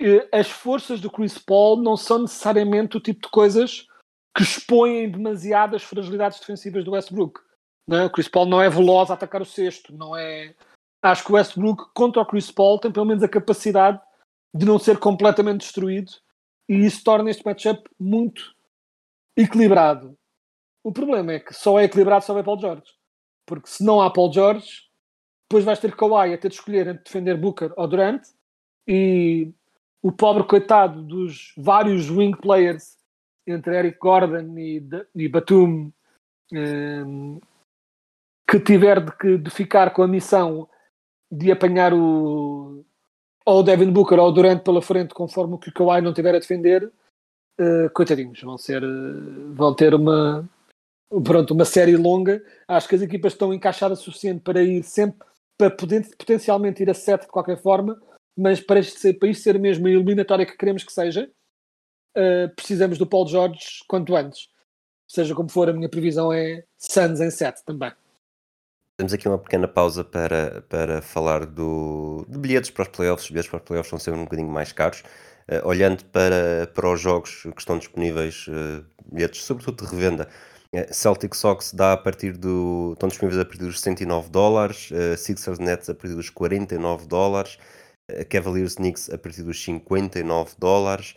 [0.00, 3.86] eh, as forças do Chris Paul não são necessariamente o tipo de coisas
[4.36, 7.40] que expõem demasiado as fragilidades defensivas do Westbrook.
[7.86, 8.06] Não é?
[8.06, 10.54] O Chris Paul não é veloz a atacar o cesto, não é.
[11.02, 14.00] Acho que o Westbrook contra o Chris Paul tem pelo menos a capacidade
[14.54, 16.12] de não ser completamente destruído
[16.68, 18.54] e isso torna este matchup muito
[19.36, 20.16] equilibrado.
[20.82, 22.92] O problema é que só é equilibrado se houver Paul George.
[23.46, 24.88] Porque se não há Paul George,
[25.48, 28.22] depois vais ter Kawhi a ter de escolher entre defender Booker ou Durant
[28.86, 29.50] e
[30.02, 32.98] o pobre coitado dos vários wing players
[33.46, 34.82] entre Eric Gordon e,
[35.14, 35.90] e Batum
[36.52, 37.40] um,
[38.46, 40.68] que tiver de, de, ficar com a missão
[41.30, 42.84] de apanhar o,
[43.48, 46.12] ou o Devin Booker ou o Durant pela frente, conforme o que o Kawhi não
[46.12, 46.84] tiver a defender,
[47.58, 50.46] uh, coitadinhos, vão ser, uh, vão ter uma,
[51.24, 52.44] pronto, uma série longa.
[52.68, 56.90] Acho que as equipas estão encaixadas o suficiente para ir sempre, para poder, potencialmente ir
[56.90, 57.98] a 7 de qualquer forma,
[58.36, 61.30] mas para ser, para isto ser mesmo a eliminatória que queremos que seja,
[62.18, 64.50] uh, precisamos do Paul George quanto antes.
[65.10, 67.92] Seja como for, a minha previsão é Suns em 7 também.
[68.98, 73.26] Temos aqui uma pequena pausa para, para falar do, de bilhetes para os playoffs.
[73.26, 75.04] Os bilhetes para os playoffs são sempre um bocadinho mais caros.
[75.48, 80.28] Uh, olhando para, para os jogos que estão disponíveis, uh, bilhetes sobretudo de revenda,
[80.74, 85.60] uh, Celtic Sox dá a partir do, estão disponíveis a partir dos 109 dólares, Sixers
[85.60, 87.56] Nets a partir dos 49 dólares,
[88.28, 91.14] Cavaliers Knicks a partir dos 59 dólares,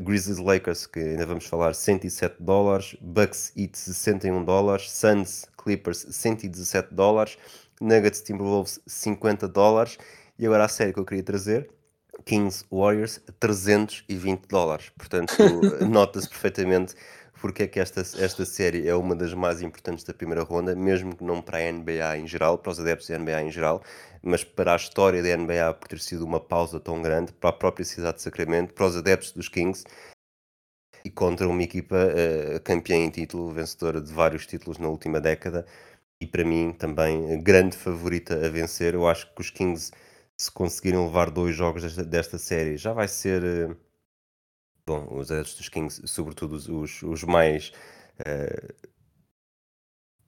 [0.00, 6.94] Grizzlies Lakers, que ainda vamos falar, 107 dólares, Bucks Heat 61 dólares, Suns Clippers 117
[6.94, 7.36] dólares,
[7.80, 9.98] Nuggets Timberwolves 50 dólares
[10.38, 11.70] e agora a série que eu queria trazer
[12.24, 14.90] Kings Warriors 320 dólares.
[14.96, 15.34] Portanto,
[15.88, 16.94] nota-se perfeitamente
[17.40, 21.16] porque é que esta, esta série é uma das mais importantes da primeira ronda, mesmo
[21.16, 23.82] que não para a NBA em geral, para os adeptos da NBA em geral,
[24.22, 27.52] mas para a história da NBA por ter sido uma pausa tão grande, para a
[27.52, 29.84] própria cidade de Sacramento, para os adeptos dos Kings
[31.04, 35.66] e contra uma equipa uh, campeã em título, vencedora de vários títulos na última década.
[36.20, 38.94] e para mim também grande favorita a vencer.
[38.94, 39.92] Eu acho que os Kings,
[40.38, 43.44] se conseguirem levar dois jogos desta, desta série, já vai ser.
[43.44, 43.76] eh,
[44.86, 47.72] Bom, os adeptos dos Kings, sobretudo os, os, mais.
[48.26, 48.74] eh,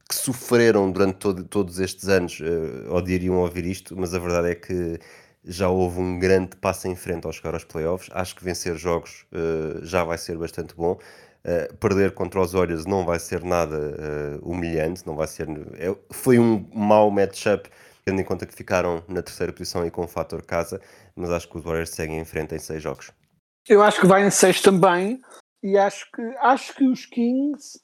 [0.08, 4.54] que sofreram durante todo- todos estes anos, eh, odiariam ouvir isto, mas a verdade é
[4.54, 4.98] que
[5.44, 8.08] já houve um grande passo em frente ao chegar aos playoffs.
[8.12, 10.98] Acho que vencer jogos eh, já vai ser bastante bom.
[11.44, 15.48] Uh, perder contra os Warriors não vai ser nada uh, humilhante, não vai ser.
[15.74, 17.68] é- foi um mau matchup,
[18.04, 20.80] tendo em conta que ficaram na terceira posição e com o fator casa,
[21.16, 23.10] mas acho que os Warriors seguem em frente em seis jogos.
[23.68, 25.20] Eu acho que vai em 6 também.
[25.62, 27.80] E acho que, acho que os Kings,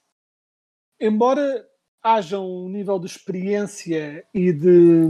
[1.01, 1.65] embora
[2.03, 5.07] haja um nível de experiência e de.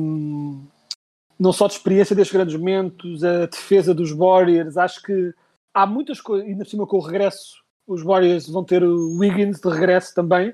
[1.39, 5.33] Não só de experiência destes grandes momentos, a defesa dos Warriors, acho que
[5.73, 6.49] há muitas coisas.
[6.49, 10.53] Ainda por cima com o regresso, os Warriors vão ter o Wiggins de regresso também,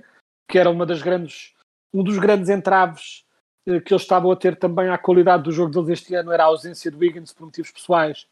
[0.49, 1.55] que era uma das grandes.
[1.93, 3.25] Um dos grandes entraves
[3.67, 6.45] eh, que eles estavam a ter também à qualidade do jogo deles este ano era
[6.45, 8.27] a ausência de Wiggins por motivos pessoais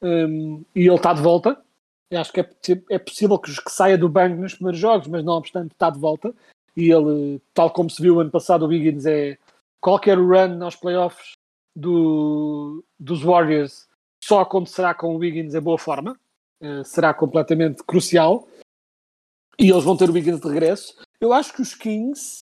[0.00, 1.60] um, e ele está de volta.
[2.10, 2.48] Eu acho que é,
[2.90, 5.98] é possível que, que saia do banco nos primeiros jogos, mas não obstante está de
[5.98, 6.32] volta.
[6.76, 9.38] E ele, tal como se viu ano passado, o Wiggins é
[9.80, 11.35] qualquer run aos playoffs
[11.76, 13.86] do, dos Warriors
[14.24, 16.18] só acontecerá com o Wiggins em boa forma.
[16.60, 18.48] Eh, será completamente crucial.
[19.58, 20.96] E eles vão ter o Wiggins de regresso.
[21.20, 22.38] Eu acho que os Kings,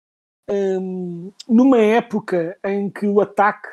[0.50, 3.68] hum, numa época em que o ataque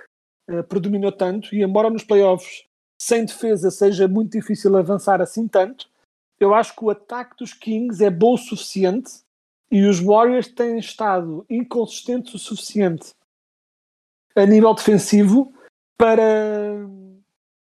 [0.49, 2.64] eh, predominou tanto, e embora nos playoffs
[3.01, 5.88] sem defesa seja muito difícil avançar assim tanto,
[6.40, 9.21] eu acho que o ataque dos Kings é bom o suficiente
[9.71, 13.12] e os Warriors têm estado inconsistentes o suficiente
[14.38, 15.53] a nível defensivo
[15.96, 16.22] para,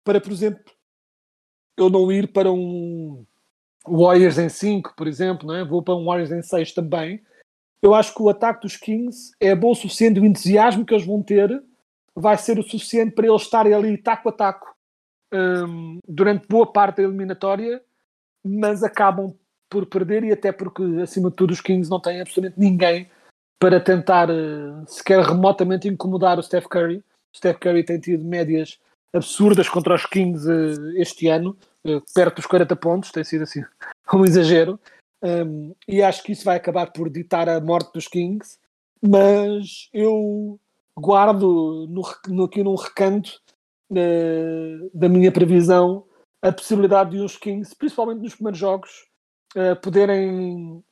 [0.05, 0.63] para por exemplo,
[1.77, 3.25] eu não ir para um
[3.89, 5.65] Warriors em 5, por exemplo, não é?
[5.65, 7.23] vou para um Warriors em 6 também.
[7.81, 11.07] Eu acho que o ataque dos Kings é bom o suficiente, o entusiasmo que eles
[11.07, 11.63] vão ter
[12.15, 14.75] vai ser o suficiente para eles estarem ali taco a taco
[15.33, 17.83] hum, durante boa parte da eliminatória,
[18.45, 19.35] mas acabam
[19.69, 23.11] por perder e até porque, acima de tudo, os Kings não têm absolutamente ninguém
[23.59, 26.99] para tentar eh, sequer remotamente incomodar o Steph Curry.
[26.99, 28.79] O Steph Curry tem tido médias
[29.13, 33.63] absurdas contra os Kings eh, este ano, eh, perto dos 40 pontos, tem sido assim
[34.13, 34.79] um exagero.
[35.23, 38.59] Um, e acho que isso vai acabar por ditar a morte dos Kings,
[39.03, 40.61] mas eu
[40.97, 43.41] guardo no, no, aqui num recanto
[43.95, 46.05] eh, da minha previsão
[46.43, 49.07] a possibilidade de os Kings, principalmente nos primeiros jogos,
[49.55, 50.83] eh, poderem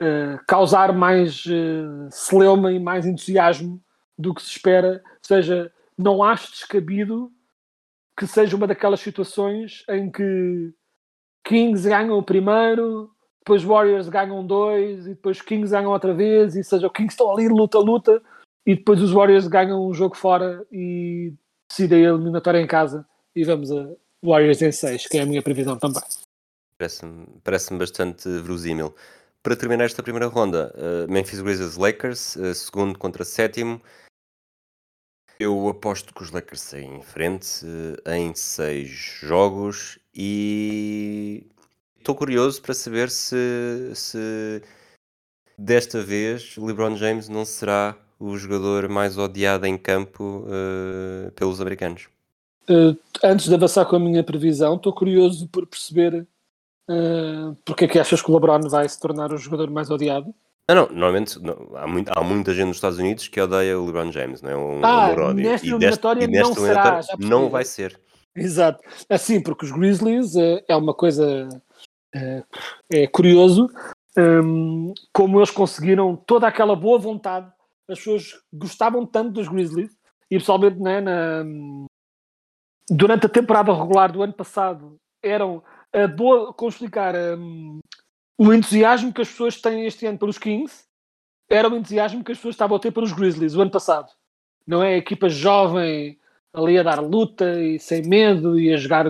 [0.00, 3.82] eh, causar mais eh, celeuma e mais entusiasmo
[4.18, 5.02] do que se espera.
[5.04, 7.32] Ou seja, não acho descabido
[8.16, 10.72] que seja uma daquelas situações em que
[11.44, 16.64] Kings ganham o primeiro, depois Warriors ganham dois, e depois Kings ganham outra vez, e
[16.64, 18.22] seja, o Kings estão ali luta, luta,
[18.64, 21.34] e depois os Warriors ganham um jogo fora e
[21.68, 23.90] decidem a eliminatória em casa, e vamos a
[24.24, 26.02] Warriors em 6, que é a minha previsão também.
[26.78, 28.94] Parece-me parece bastante verosímil.
[29.44, 33.78] Para terminar esta primeira ronda, uh, Memphis Grizzlies Lakers, uh, segundo contra sétimo.
[35.38, 41.46] Eu aposto que os Lakers saem em frente uh, em seis jogos e
[41.98, 44.62] estou curioso para saber se, se
[45.58, 52.08] desta vez LeBron James não será o jogador mais odiado em campo uh, pelos americanos.
[52.66, 56.26] Uh, antes de avançar com a minha previsão, estou curioso por perceber
[56.90, 60.34] uh, porque é que achas que o LeBron vai se tornar o jogador mais odiado.
[60.68, 63.84] Não, não, normalmente não, há, muito, há, muita gente nos Estados Unidos que odeia o
[63.86, 64.56] LeBron James, não é?
[64.56, 65.44] Um ah, amor-ódio.
[65.44, 68.00] nesta eliminatória não será, não vai ser.
[68.34, 68.82] Exato.
[69.08, 71.48] Assim, porque os Grizzlies é, é uma coisa
[72.14, 72.42] é,
[72.92, 73.68] é curioso
[74.16, 77.52] um, como eles conseguiram toda aquela boa vontade.
[77.88, 79.90] As pessoas gostavam tanto dos Grizzlies
[80.30, 81.44] e pessoalmente né, na,
[82.88, 85.62] durante a temporada regular do ano passado eram
[85.94, 87.78] a boa, como explicar, um,
[88.36, 90.84] o entusiasmo que as pessoas têm este ano pelos Kings
[91.48, 94.10] era o entusiasmo que as pessoas estavam a ter pelos Grizzlies o ano passado.
[94.66, 96.18] Não é a equipa jovem
[96.52, 99.06] ali a dar luta e sem medo e a jogar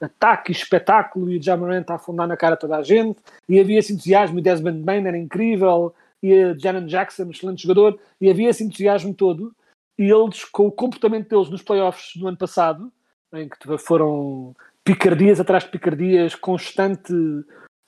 [0.00, 3.78] ataque e espetáculo e o Jamarant a afundar na cara toda a gente e havia
[3.78, 8.30] esse entusiasmo e Desmond Bain era incrível e a Janet Jackson, um excelente jogador e
[8.30, 9.54] havia esse entusiasmo todo
[9.98, 12.90] e eles, com o comportamento deles nos playoffs do ano passado
[13.34, 14.56] em que foram
[14.90, 17.12] picardias atrás de picardias, constante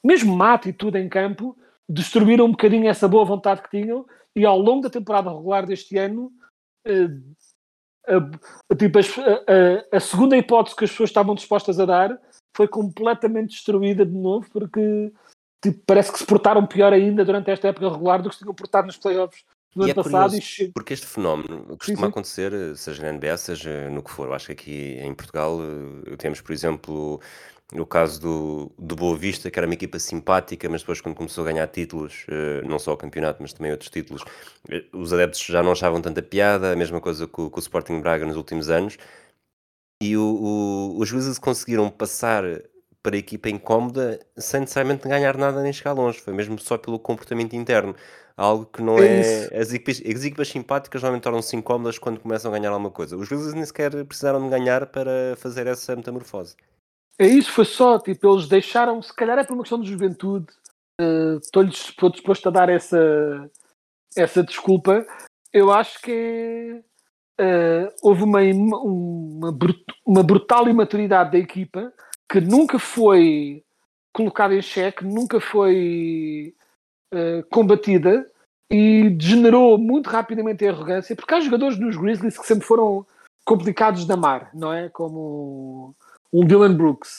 [0.05, 1.57] mesmo má atitude em campo,
[1.89, 5.99] destruíram um bocadinho essa boa vontade que tinham e ao longo da temporada regular deste
[5.99, 6.31] ano
[8.07, 8.17] a,
[8.71, 12.17] a, tipo, a, a, segunda hipótese que as pessoas estavam dispostas a dar
[12.57, 15.13] foi completamente destruída de novo porque
[15.61, 18.55] tipo, parece que se portaram pior ainda durante esta época regular do que se tinham
[18.55, 20.43] portado nos playoffs no E ano é passado curioso, e
[20.75, 22.09] porque este fenómeno costuma sim.
[22.09, 24.29] acontecer, eh, seja na NBA, seja no que for.
[24.29, 25.59] Eu acho que aqui em Portugal
[26.07, 27.21] eh, temos, por exemplo,
[27.75, 31.45] o caso do, do Boa Vista, que era uma equipa simpática, mas depois quando começou
[31.45, 34.23] a ganhar títulos, eh, não só o campeonato, mas também outros títulos,
[34.71, 38.01] eh, os adeptos já não achavam tanta piada, a mesma coisa com, com o Sporting
[38.01, 38.97] Braga nos últimos anos.
[40.01, 42.43] E o, o- os Wizards conseguiram passar
[43.03, 46.21] para a equipa incómoda sem necessariamente ganhar nada nem chegar longe.
[46.21, 47.95] Foi mesmo só pelo comportamento interno.
[48.37, 49.61] Algo que não É é.
[49.61, 53.17] As equipas, as equipas simpáticas normalmente tornam-se incómodas quando começam a ganhar alguma coisa.
[53.17, 56.57] Os Wizards nem sequer precisaram de ganhar para fazer essa metamorfose.
[57.19, 60.47] É isso, foi só, tipo, eles deixaram, se calhar é por uma questão de juventude,
[61.01, 63.51] eh, estou-lhes estou disposto a dar essa,
[64.17, 65.07] essa desculpa.
[65.53, 66.83] Eu acho que
[67.39, 69.57] eh, houve uma, uma,
[70.07, 71.93] uma brutal imaturidade da equipa
[72.31, 73.63] que nunca foi
[74.13, 76.55] colocada em xeque, nunca foi
[77.13, 78.27] eh, combatida
[78.71, 83.07] e degenerou muito rapidamente em arrogância, porque há jogadores dos Grizzlies que sempre foram
[83.45, 84.89] complicados de amar, não é?
[84.89, 85.95] Como
[86.33, 87.19] um Dylan Brooks.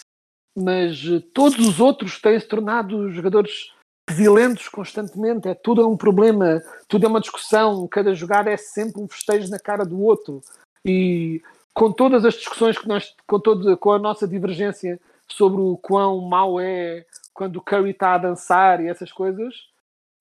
[0.58, 3.72] Mas eh, todos os outros têm-se tornado jogadores
[4.10, 5.48] violentos constantemente.
[5.48, 7.88] É tudo é um problema, tudo é uma discussão.
[7.88, 10.42] Cada jogada é sempre um festejo na cara do outro.
[10.86, 11.42] E
[11.74, 16.22] com todas as discussões que nós, com, todo, com a nossa divergência sobre o quão
[16.22, 19.56] mau é quando o Curry está a dançar e essas coisas,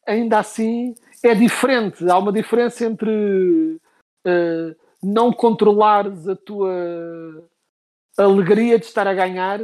[0.06, 2.08] ainda assim é diferente.
[2.08, 3.78] Há uma diferença entre
[4.26, 6.72] eh, não controlares a tua
[8.16, 9.60] alegria de estar a ganhar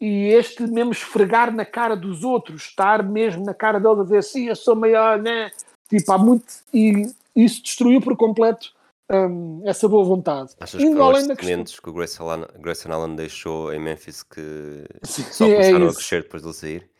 [0.00, 4.22] e este mesmo esfregar na cara dos outros, estar mesmo na cara deles a dizer
[4.22, 5.50] sim, eu sou maior, né?
[5.88, 6.46] Tipo, há muito.
[6.72, 8.72] E isso destruiu por completo
[9.10, 10.54] hum, essa boa vontade.
[10.60, 11.50] Achas que Indo foram além da questão.
[11.56, 15.84] momentos que o Grayson Allen, Grayson Allen deixou em Memphis que Sim, só é começaram
[15.86, 15.96] a isso.
[15.96, 16.90] crescer depois de ele sair?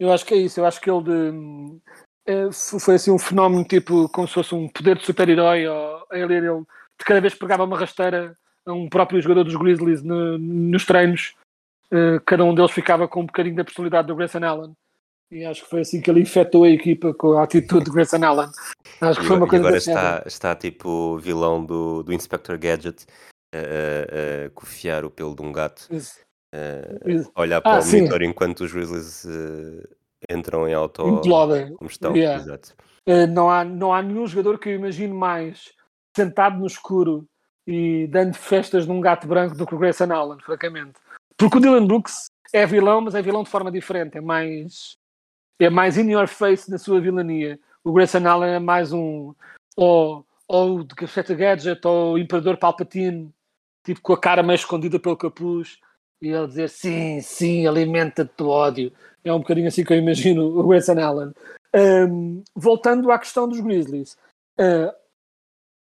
[0.00, 0.58] Eu acho que é isso.
[0.60, 2.05] Eu acho que ele de, f-
[2.80, 5.66] foi assim um fenómeno tipo como se fosse um poder de super-herói.
[5.66, 6.48] ou Ele, ele
[6.98, 11.34] de cada vez pegava uma rasteira a um próprio jogador dos Grizzlies no- nos treinos,
[11.92, 14.76] eh, cada um deles ficava com um bocadinho da personalidade do Grayson Allen.
[15.30, 18.24] E acho que foi assim que ele infectou a equipa com a atitude de Grayson
[18.24, 18.48] Allen.
[19.00, 22.58] Acho que foi uma agora, e coisa agora está, está tipo vilão do, do Inspector
[22.58, 23.06] Gadget
[23.54, 26.18] a, a, a cofiar o pelo de um gato, Isso,
[27.06, 27.30] isso.
[27.36, 27.98] olhar para Ah, o sim.
[27.98, 29.88] monitor enquanto os Grizzlies eh,
[30.28, 31.74] entram em auto Implodem.
[31.74, 32.16] como estão.
[32.16, 32.42] Yeah.
[32.42, 32.74] Exato.
[33.06, 35.72] Uh, não, há, não há nenhum jogador que eu imagine mais
[36.16, 37.28] sentado no escuro
[37.66, 40.94] e dando festas num gato branco do que o Grayson Allen, francamente.
[41.36, 44.16] Porque o Dylan Brooks é vilão, mas é vilão de forma diferente.
[44.16, 44.96] É mais,
[45.58, 47.58] é mais in your face na sua vilania.
[47.84, 49.34] O Grayson Allen é mais um
[49.76, 53.32] ou, ou de Cafeta Gadget ou o Imperador Palpatine,
[53.84, 55.78] tipo com a cara meio escondida pelo capuz
[56.20, 58.92] e ele dizer sim, sim, alimenta-te do ódio.
[59.24, 61.32] É um bocadinho assim que eu imagino o Grayson Allen.
[61.74, 64.16] Um, voltando à questão dos Grizzlies,
[64.58, 64.92] uh,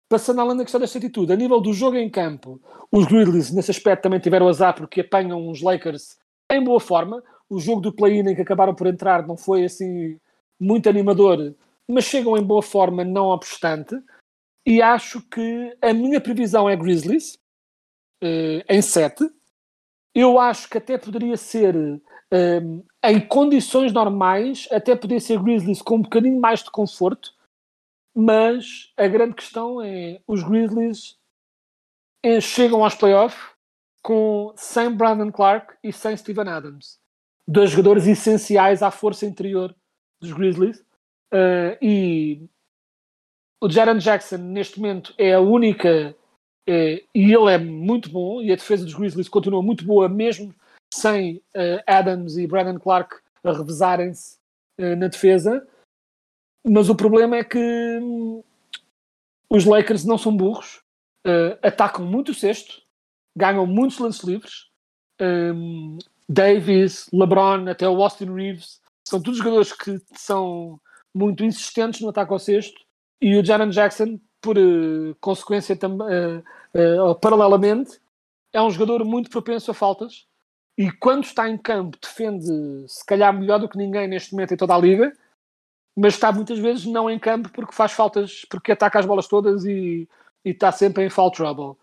[0.09, 3.71] passando além da questão desta atitude, a nível do jogo em campo, os Grizzlies nesse
[3.71, 6.17] aspecto também tiveram azar porque apanham os Lakers
[6.51, 7.23] em boa forma.
[7.49, 10.19] O jogo do play-in em que acabaram por entrar não foi assim
[10.59, 11.55] muito animador,
[11.87, 13.95] mas chegam em boa forma, não obstante.
[14.65, 17.35] E acho que a minha previsão é Grizzlies
[18.23, 19.27] uh, em 7.
[20.13, 25.95] Eu acho que até poderia ser um, em condições normais, até poderia ser Grizzlies com
[25.95, 27.33] um bocadinho mais de conforto,
[28.15, 31.17] mas a grande questão é os Grizzlies
[32.23, 33.51] eh, chegam aos playoffs
[34.01, 36.99] com sem Brandon Clark e sem Steven Adams,
[37.47, 39.75] dois jogadores essenciais à força interior
[40.19, 40.79] dos Grizzlies.
[41.33, 42.49] Uh, e
[43.61, 46.15] o Jaron Jackson, neste momento, é a única,
[46.67, 50.53] e ele é muito bom, e a defesa dos Grizzlies continua muito boa, mesmo
[50.93, 54.37] sem uh, Adams e Brandon Clark a revezarem-se
[54.79, 55.67] uh, na defesa.
[56.65, 57.57] Mas o problema é que
[58.01, 58.43] hum,
[59.49, 60.81] os Lakers não são burros,
[61.61, 62.81] atacam muito o sexto,
[63.35, 64.69] ganham muitos lances livres.
[65.19, 65.97] Um,
[66.27, 70.79] Davis, LeBron, até o Austin Reeves, são todos jogadores que são
[71.13, 72.79] muito insistentes no ataque ao sexto.
[73.21, 77.99] E o Jaron Jackson, por uh, consequência uh, paralelamente,
[78.51, 80.27] é um jogador muito propenso a faltas.
[80.77, 84.57] E quando está em campo, defende se calhar melhor do que ninguém neste momento em
[84.57, 85.13] toda a liga
[85.95, 89.65] mas está muitas vezes não em campo porque faz faltas, porque ataca as bolas todas
[89.65, 90.07] e,
[90.43, 91.77] e está sempre em foul trouble.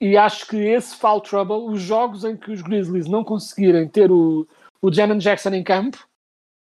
[0.00, 4.10] E acho que esse foul trouble, os jogos em que os Grizzlies não conseguirem ter
[4.10, 4.46] o,
[4.82, 6.06] o Jackson em campo,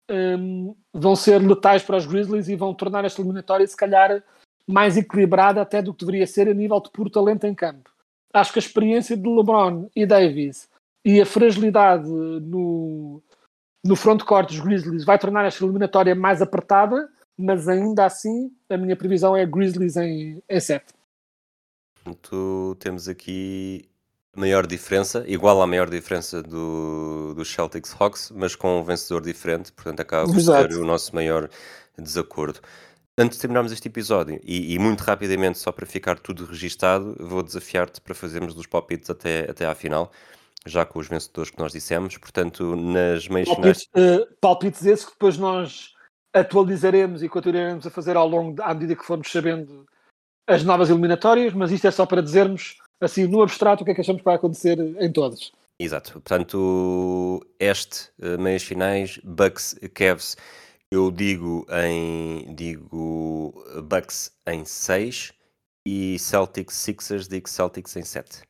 [0.10, 4.24] um, vão ser letais para os Grizzlies e vão tornar esta eliminatória, se calhar,
[4.68, 7.90] mais equilibrada até do que deveria ser a nível de puro talento em campo.
[8.34, 10.70] Acho que a experiência de LeBron e Davis
[11.06, 13.24] e a fragilidade no,
[13.84, 18.96] no frontcourt dos Grizzlies vai tornar esta eliminatória mais apertada, mas ainda assim a minha
[18.96, 20.86] previsão é Grizzlies em, em 7.
[21.96, 23.90] Portanto, temos aqui
[24.36, 29.22] a maior diferença, igual à maior diferença do, do Celtics Hawks, mas com um vencedor
[29.22, 31.50] diferente, portanto acaba por ser o nosso maior
[31.98, 32.60] desacordo.
[33.20, 37.42] Antes de terminarmos este episódio, e, e muito rapidamente, só para ficar tudo registado, vou
[37.42, 40.12] desafiar-te para fazermos os palpites até, até à final,
[40.68, 42.16] já com os vencedores que nós dissemos.
[42.18, 43.88] Portanto, nas meias finais.
[43.88, 45.96] Palpites, eh, palpites esses que depois nós
[46.32, 49.88] atualizaremos e continuaremos a fazer ao longo, de- à medida que formos sabendo
[50.48, 53.96] as novas eliminatórias, mas isto é só para dizermos, assim, no abstrato, o que é
[53.96, 55.52] que achamos que vai acontecer em todas.
[55.80, 56.14] Exato.
[56.14, 60.38] Portanto, este, eh, meias finais, Bucks, Cavs,
[60.92, 65.34] eu digo em digo Bucks em 6
[65.86, 68.42] e Celtics Sixers digo Celtics em 7.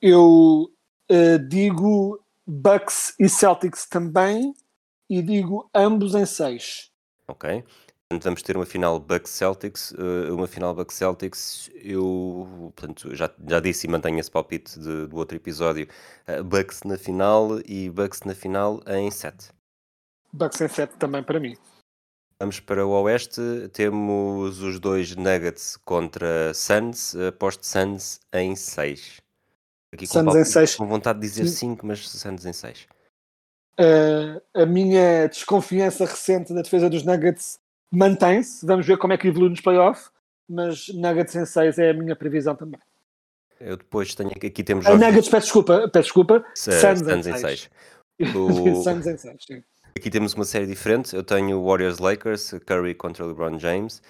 [0.00, 0.70] Eu
[1.08, 4.54] eh, digo Bucks e Celtics também
[5.08, 6.90] e digo ambos em 6.
[7.28, 7.62] Ok?
[8.08, 11.70] Portanto, vamos ter uma final Bucks Celtics, eh, uma final Bucks Celtics.
[11.74, 15.88] Eu, portanto, já, já disse e mantenho esse palpite de- do outro episódio.
[16.26, 19.48] eh, Bucks na final e Bucks na final em 7.
[20.32, 21.56] Bucks em 7 também para mim.
[22.38, 23.40] Vamos para o Oeste,
[23.72, 29.20] temos os dois Nuggets contra Suns, aposto Suns em 6.
[29.92, 30.74] Aqui com, Suns em palpite- seis.
[30.74, 31.76] com vontade de dizer Sim.
[31.76, 32.86] 5, mas Suns em 6.
[33.78, 37.58] Eh, a minha desconfiança recente da defesa dos Nuggets
[37.90, 38.66] mantém-se.
[38.66, 40.10] Vamos ver como é que evolui nos playoffs.
[40.48, 42.80] Mas Nuggets em 6 é a minha previsão também.
[43.60, 46.40] Eu depois tenho aqui, aqui temos A jogos Nuggets, peço desculpa, peço desculpa.
[46.52, 47.40] de Suns, Suns em em 6.
[47.40, 47.70] 6.
[48.36, 49.64] O- Suns em 6, sim.
[49.96, 51.14] Aqui temos uma série diferente.
[51.14, 54.02] Eu tenho Warriors Lakers, Curry contra LeBron James.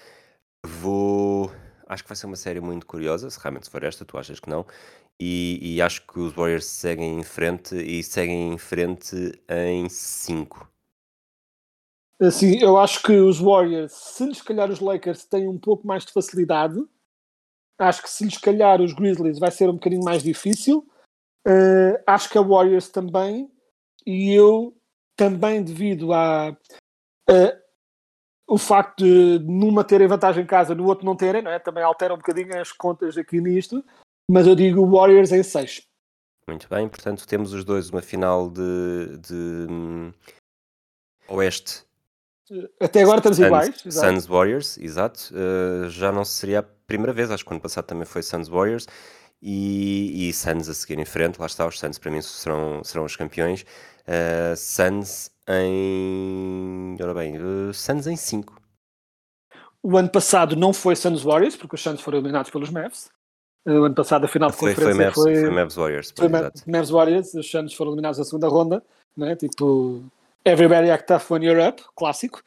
[0.64, 1.52] Vou.
[1.86, 4.48] Acho que vai ser uma série muito curiosa, se realmente for esta, tu achas que
[4.48, 4.66] não.
[5.20, 9.14] E, e acho que os Warriors seguem em frente e seguem em frente
[9.48, 10.66] em 5.
[12.18, 16.06] Assim, eu acho que os Warriors, se lhes calhar os Lakers têm um pouco mais
[16.06, 16.82] de facilidade,
[17.78, 20.88] acho que se lhes calhar os Grizzlies vai ser um bocadinho mais difícil.
[21.46, 23.50] Eh, acho que a Warriors também,
[24.06, 24.74] e eu
[25.16, 26.56] também devido a,
[28.46, 31.58] o facto de numa terem vantagem em casa, no outro não terem, não é?
[31.58, 33.84] também altera um bocadinho as contas aqui nisto,
[34.30, 35.82] mas eu digo Warriors em 6.
[36.46, 40.12] Muito bem, portanto temos os dois uma final de, de
[41.28, 41.84] Oeste
[42.78, 43.82] Até agora estamos Suns, iguais.
[43.88, 45.32] Suns Warriors, exato.
[45.34, 48.48] Uh, já não seria a primeira vez, acho que o ano passado também foi Suns
[48.48, 48.86] Warriors
[49.40, 51.40] e, e Suns a seguir em frente.
[51.40, 53.64] Lá está, os Suns para mim serão, serão os campeões.
[54.06, 56.96] Uh, Suns em.
[57.00, 58.60] Ora bem, uh, Suns em 5.
[59.82, 63.10] O ano passado não foi Suns Warriors, porque os Suns foram eliminados pelos Mavs.
[63.66, 66.14] Uh, O ano passado a final de Foi, foi, conferência Mavs, foi, foi Mavs Warriors.
[66.16, 66.28] foi.
[66.28, 67.34] Mavs Warriors.
[67.34, 68.82] Os Suns foram eliminados na segunda ronda,
[69.16, 69.36] né?
[69.36, 70.04] tipo
[70.44, 72.42] Everybody Act Tough When You're Up, clássico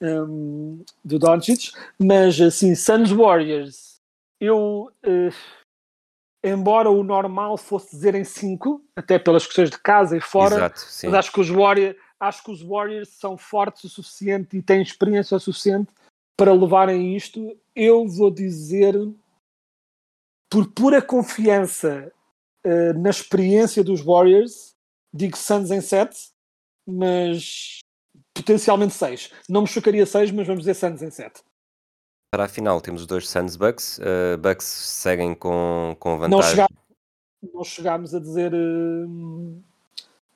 [0.00, 1.72] um, do Doncic.
[1.98, 4.00] Mas assim, Suns Warriors,
[4.40, 5.30] eu, eh,
[6.42, 10.80] embora o normal fosse dizer em 5, até pelas questões de casa e fora, Exato,
[11.04, 14.82] mas acho que os Warriors, acho que os Warriors são fortes o suficiente e têm
[14.82, 15.92] experiência o suficiente
[16.36, 17.56] para levarem isto.
[17.74, 18.94] Eu vou dizer,
[20.50, 22.10] por pura confiança
[22.64, 24.74] eh, na experiência dos Warriors,
[25.12, 26.30] digo Suns em 7,
[26.86, 27.80] mas
[28.34, 29.32] potencialmente 6.
[29.48, 31.42] Não me chocaria 6, mas vamos dizer Suns em 7.
[32.30, 33.98] Para a final temos os dois Suns Bucks.
[33.98, 36.64] Uh, Bucks seguem com, com Não, vantagem.
[37.52, 39.06] não chegámos a dizer eh,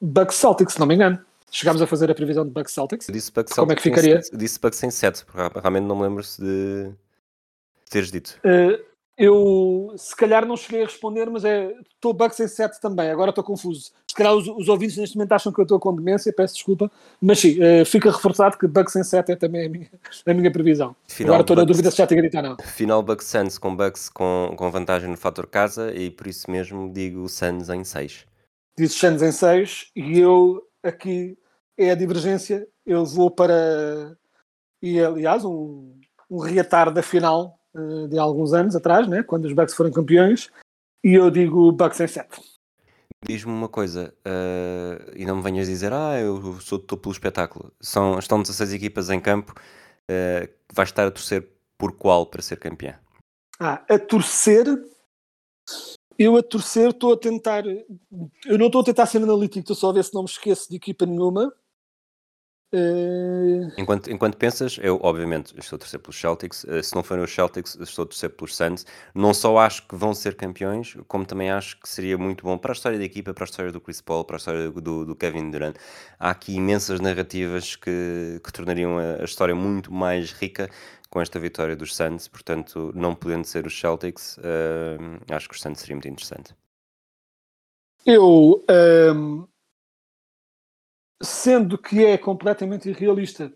[0.00, 1.24] Bucks Celtics, se não me engano.
[1.52, 3.06] Chegámos a fazer a previsão de Bucks Celtics.
[3.06, 4.20] Disse Bucks Como é que em ficaria?
[4.32, 6.92] Disse Bucks em 7, porque realmente não me lembro se de
[7.88, 8.40] teres dito.
[8.42, 8.82] Eh,
[9.16, 13.30] eu se calhar não cheguei a responder, mas é estou Bucks em 7 também, agora
[13.30, 13.92] estou confuso.
[14.08, 16.90] Se calhar os, os ouvintes neste momento acham que eu estou com demência, peço desculpa,
[17.20, 19.90] mas sim, eh, fica reforçado que Bucks em 7 é também a minha,
[20.26, 20.96] a minha previsão.
[21.06, 22.56] Final agora estou na dúvida se já tinha dito ou não.
[22.58, 26.92] Final Bucks Suns com Bucks com, com vantagem no fator casa e por isso mesmo
[26.92, 28.26] digo Suns em 6.
[28.76, 31.38] Disse Suns em 6 e eu aqui
[31.78, 32.66] é a divergência.
[32.84, 34.16] Eu vou para
[34.82, 35.94] e aliás um,
[36.28, 40.50] um reatar da final eh, de alguns anos atrás, né, quando os Bucks foram campeões,
[41.02, 42.40] e eu digo Bucks em 7.
[43.26, 47.72] Diz-me uma coisa, eh, e não me venhas dizer, ah, eu sou estou pelo espetáculo.
[47.80, 49.54] São, estão 16 equipas em campo,
[50.10, 51.48] eh, vais estar a torcer
[51.78, 52.98] por qual para ser campeã?
[53.58, 54.66] Ah, a torcer,
[56.18, 59.90] eu a torcer estou a tentar, eu não estou a tentar ser analítico, estou só
[59.90, 61.52] a ver se não me esqueço de equipa nenhuma.
[62.74, 66.64] Eh, Enquanto, enquanto pensas, eu obviamente estou a torcer pelos Celtics.
[66.68, 68.86] eh, Se não forem os Celtics, estou a torcer pelos Suns.
[69.14, 72.70] Não só acho que vão ser campeões, como também acho que seria muito bom para
[72.72, 75.16] a história da equipa, para a história do Chris Paul, para a história do, do
[75.16, 75.74] Kevin Durant.
[76.20, 80.70] Há aqui imensas narrativas que, que tornariam a, a história muito mais rica
[81.10, 82.28] com esta vitória dos Suns.
[82.28, 86.54] Portanto, não podendo ser os Celtics, eh, acho que os Suns seria muito interessante.
[88.06, 89.46] eu, ehm,
[91.24, 93.52] sendo que é completamente irrealista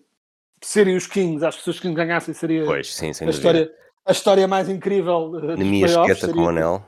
[0.63, 3.73] serem os Kings, acho que se os Kings ganhassem seria Pois, sim, a, história,
[4.07, 6.17] a história mais incrível uh, Na minha playoffs.
[6.17, 6.83] esqueta com seria- o anel.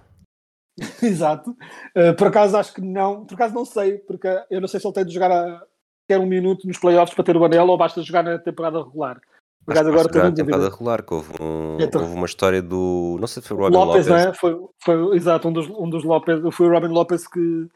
[1.03, 1.51] Exato.
[1.97, 4.87] Uh, por acaso acho que não, por acaso não sei, porque eu não sei se
[4.87, 5.63] ele tem de jogar a,
[6.09, 9.21] quer um minuto nos playoffs para ter o anel ou basta jogar na temporada regular.
[9.65, 13.19] Por acaso agora estou temporada regular, que houve, um- Então- houve uma história do.
[13.21, 14.07] Não sei se foi o Robin Lopes, Lopez.
[14.07, 14.35] não é?
[14.35, 17.69] Foi, foi exato, um dos, um dos Lopes, foi o Robin Lopes que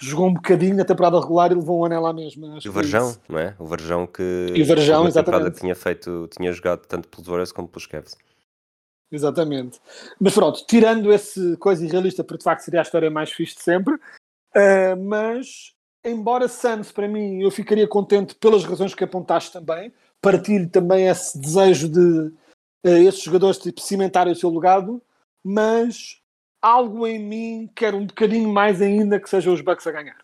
[0.00, 2.58] jogou um bocadinho na temporada regular e levou um anel à mesma.
[2.64, 3.54] E o foi Varjão, não é?
[3.58, 4.52] O Varjão que.
[4.54, 5.52] E o Varjão, exatamente.
[5.52, 8.16] que tinha feito, tinha jogado tanto pelos Warriors como pelos Cavs.
[9.12, 9.78] Exatamente.
[10.18, 13.62] Mas pronto, tirando esse coisa irrealista, porque de facto seria a história mais fixe de
[13.62, 15.74] sempre, uh, mas
[16.04, 21.38] embora Suns para mim eu ficaria contente pelas razões que apontaste também, partilho também esse
[21.38, 22.32] desejo de
[22.86, 25.02] uh, esses jogadores tipo, cimentarem o seu legado,
[25.44, 26.21] mas
[26.62, 30.18] algo em mim quer um bocadinho mais ainda que sejam os Bucks a ganhar.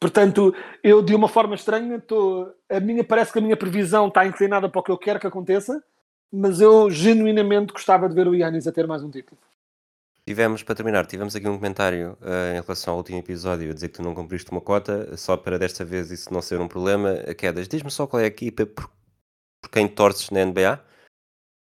[0.00, 4.26] Portanto, eu de uma forma estranha, tô, a minha, parece que a minha previsão está
[4.26, 5.82] inclinada para o que eu quero que aconteça,
[6.32, 9.38] mas eu genuinamente gostava de ver o Yannis a ter mais um título.
[10.26, 13.88] Tivemos, para terminar, tivemos aqui um comentário eh, em relação ao último episódio a dizer
[13.88, 17.14] que tu não cumpriste uma cota, só para desta vez isso não ser um problema.
[17.38, 18.90] Quedas, diz-me só qual é a equipa por,
[19.62, 20.84] por quem torces na NBA?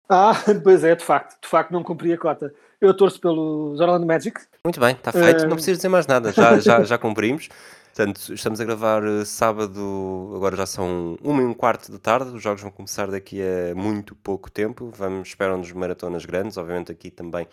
[0.08, 0.34] Ah,
[0.64, 2.54] pois é, de facto, de facto não cumpri a cota.
[2.84, 4.42] Eu torço pelos Orlando Magic.
[4.66, 7.48] Muito bem, está feito, Eh, não preciso dizer mais nada, já, já, já cumprimos.
[7.96, 12.36] Portanto, estamos a gravar eh, sábado, agora já são uma e um quarto da tarde,
[12.36, 17.10] os jogos vão começar daqui a muito pouco tempo, vamos, esperam-nos maratonas grandes, obviamente aqui
[17.10, 17.48] também,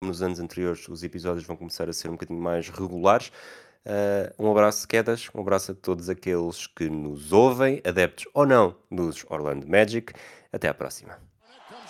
[0.00, 3.30] como nos anos anteriores, os episódios vão começar a ser um bocadinho mais regulares.
[3.84, 8.74] Eh, um abraço, quedas, um abraço a todos aqueles que nos ouvem, adeptos ou não
[8.90, 10.12] dos Orlando Magic.
[10.52, 11.16] Até à próxima.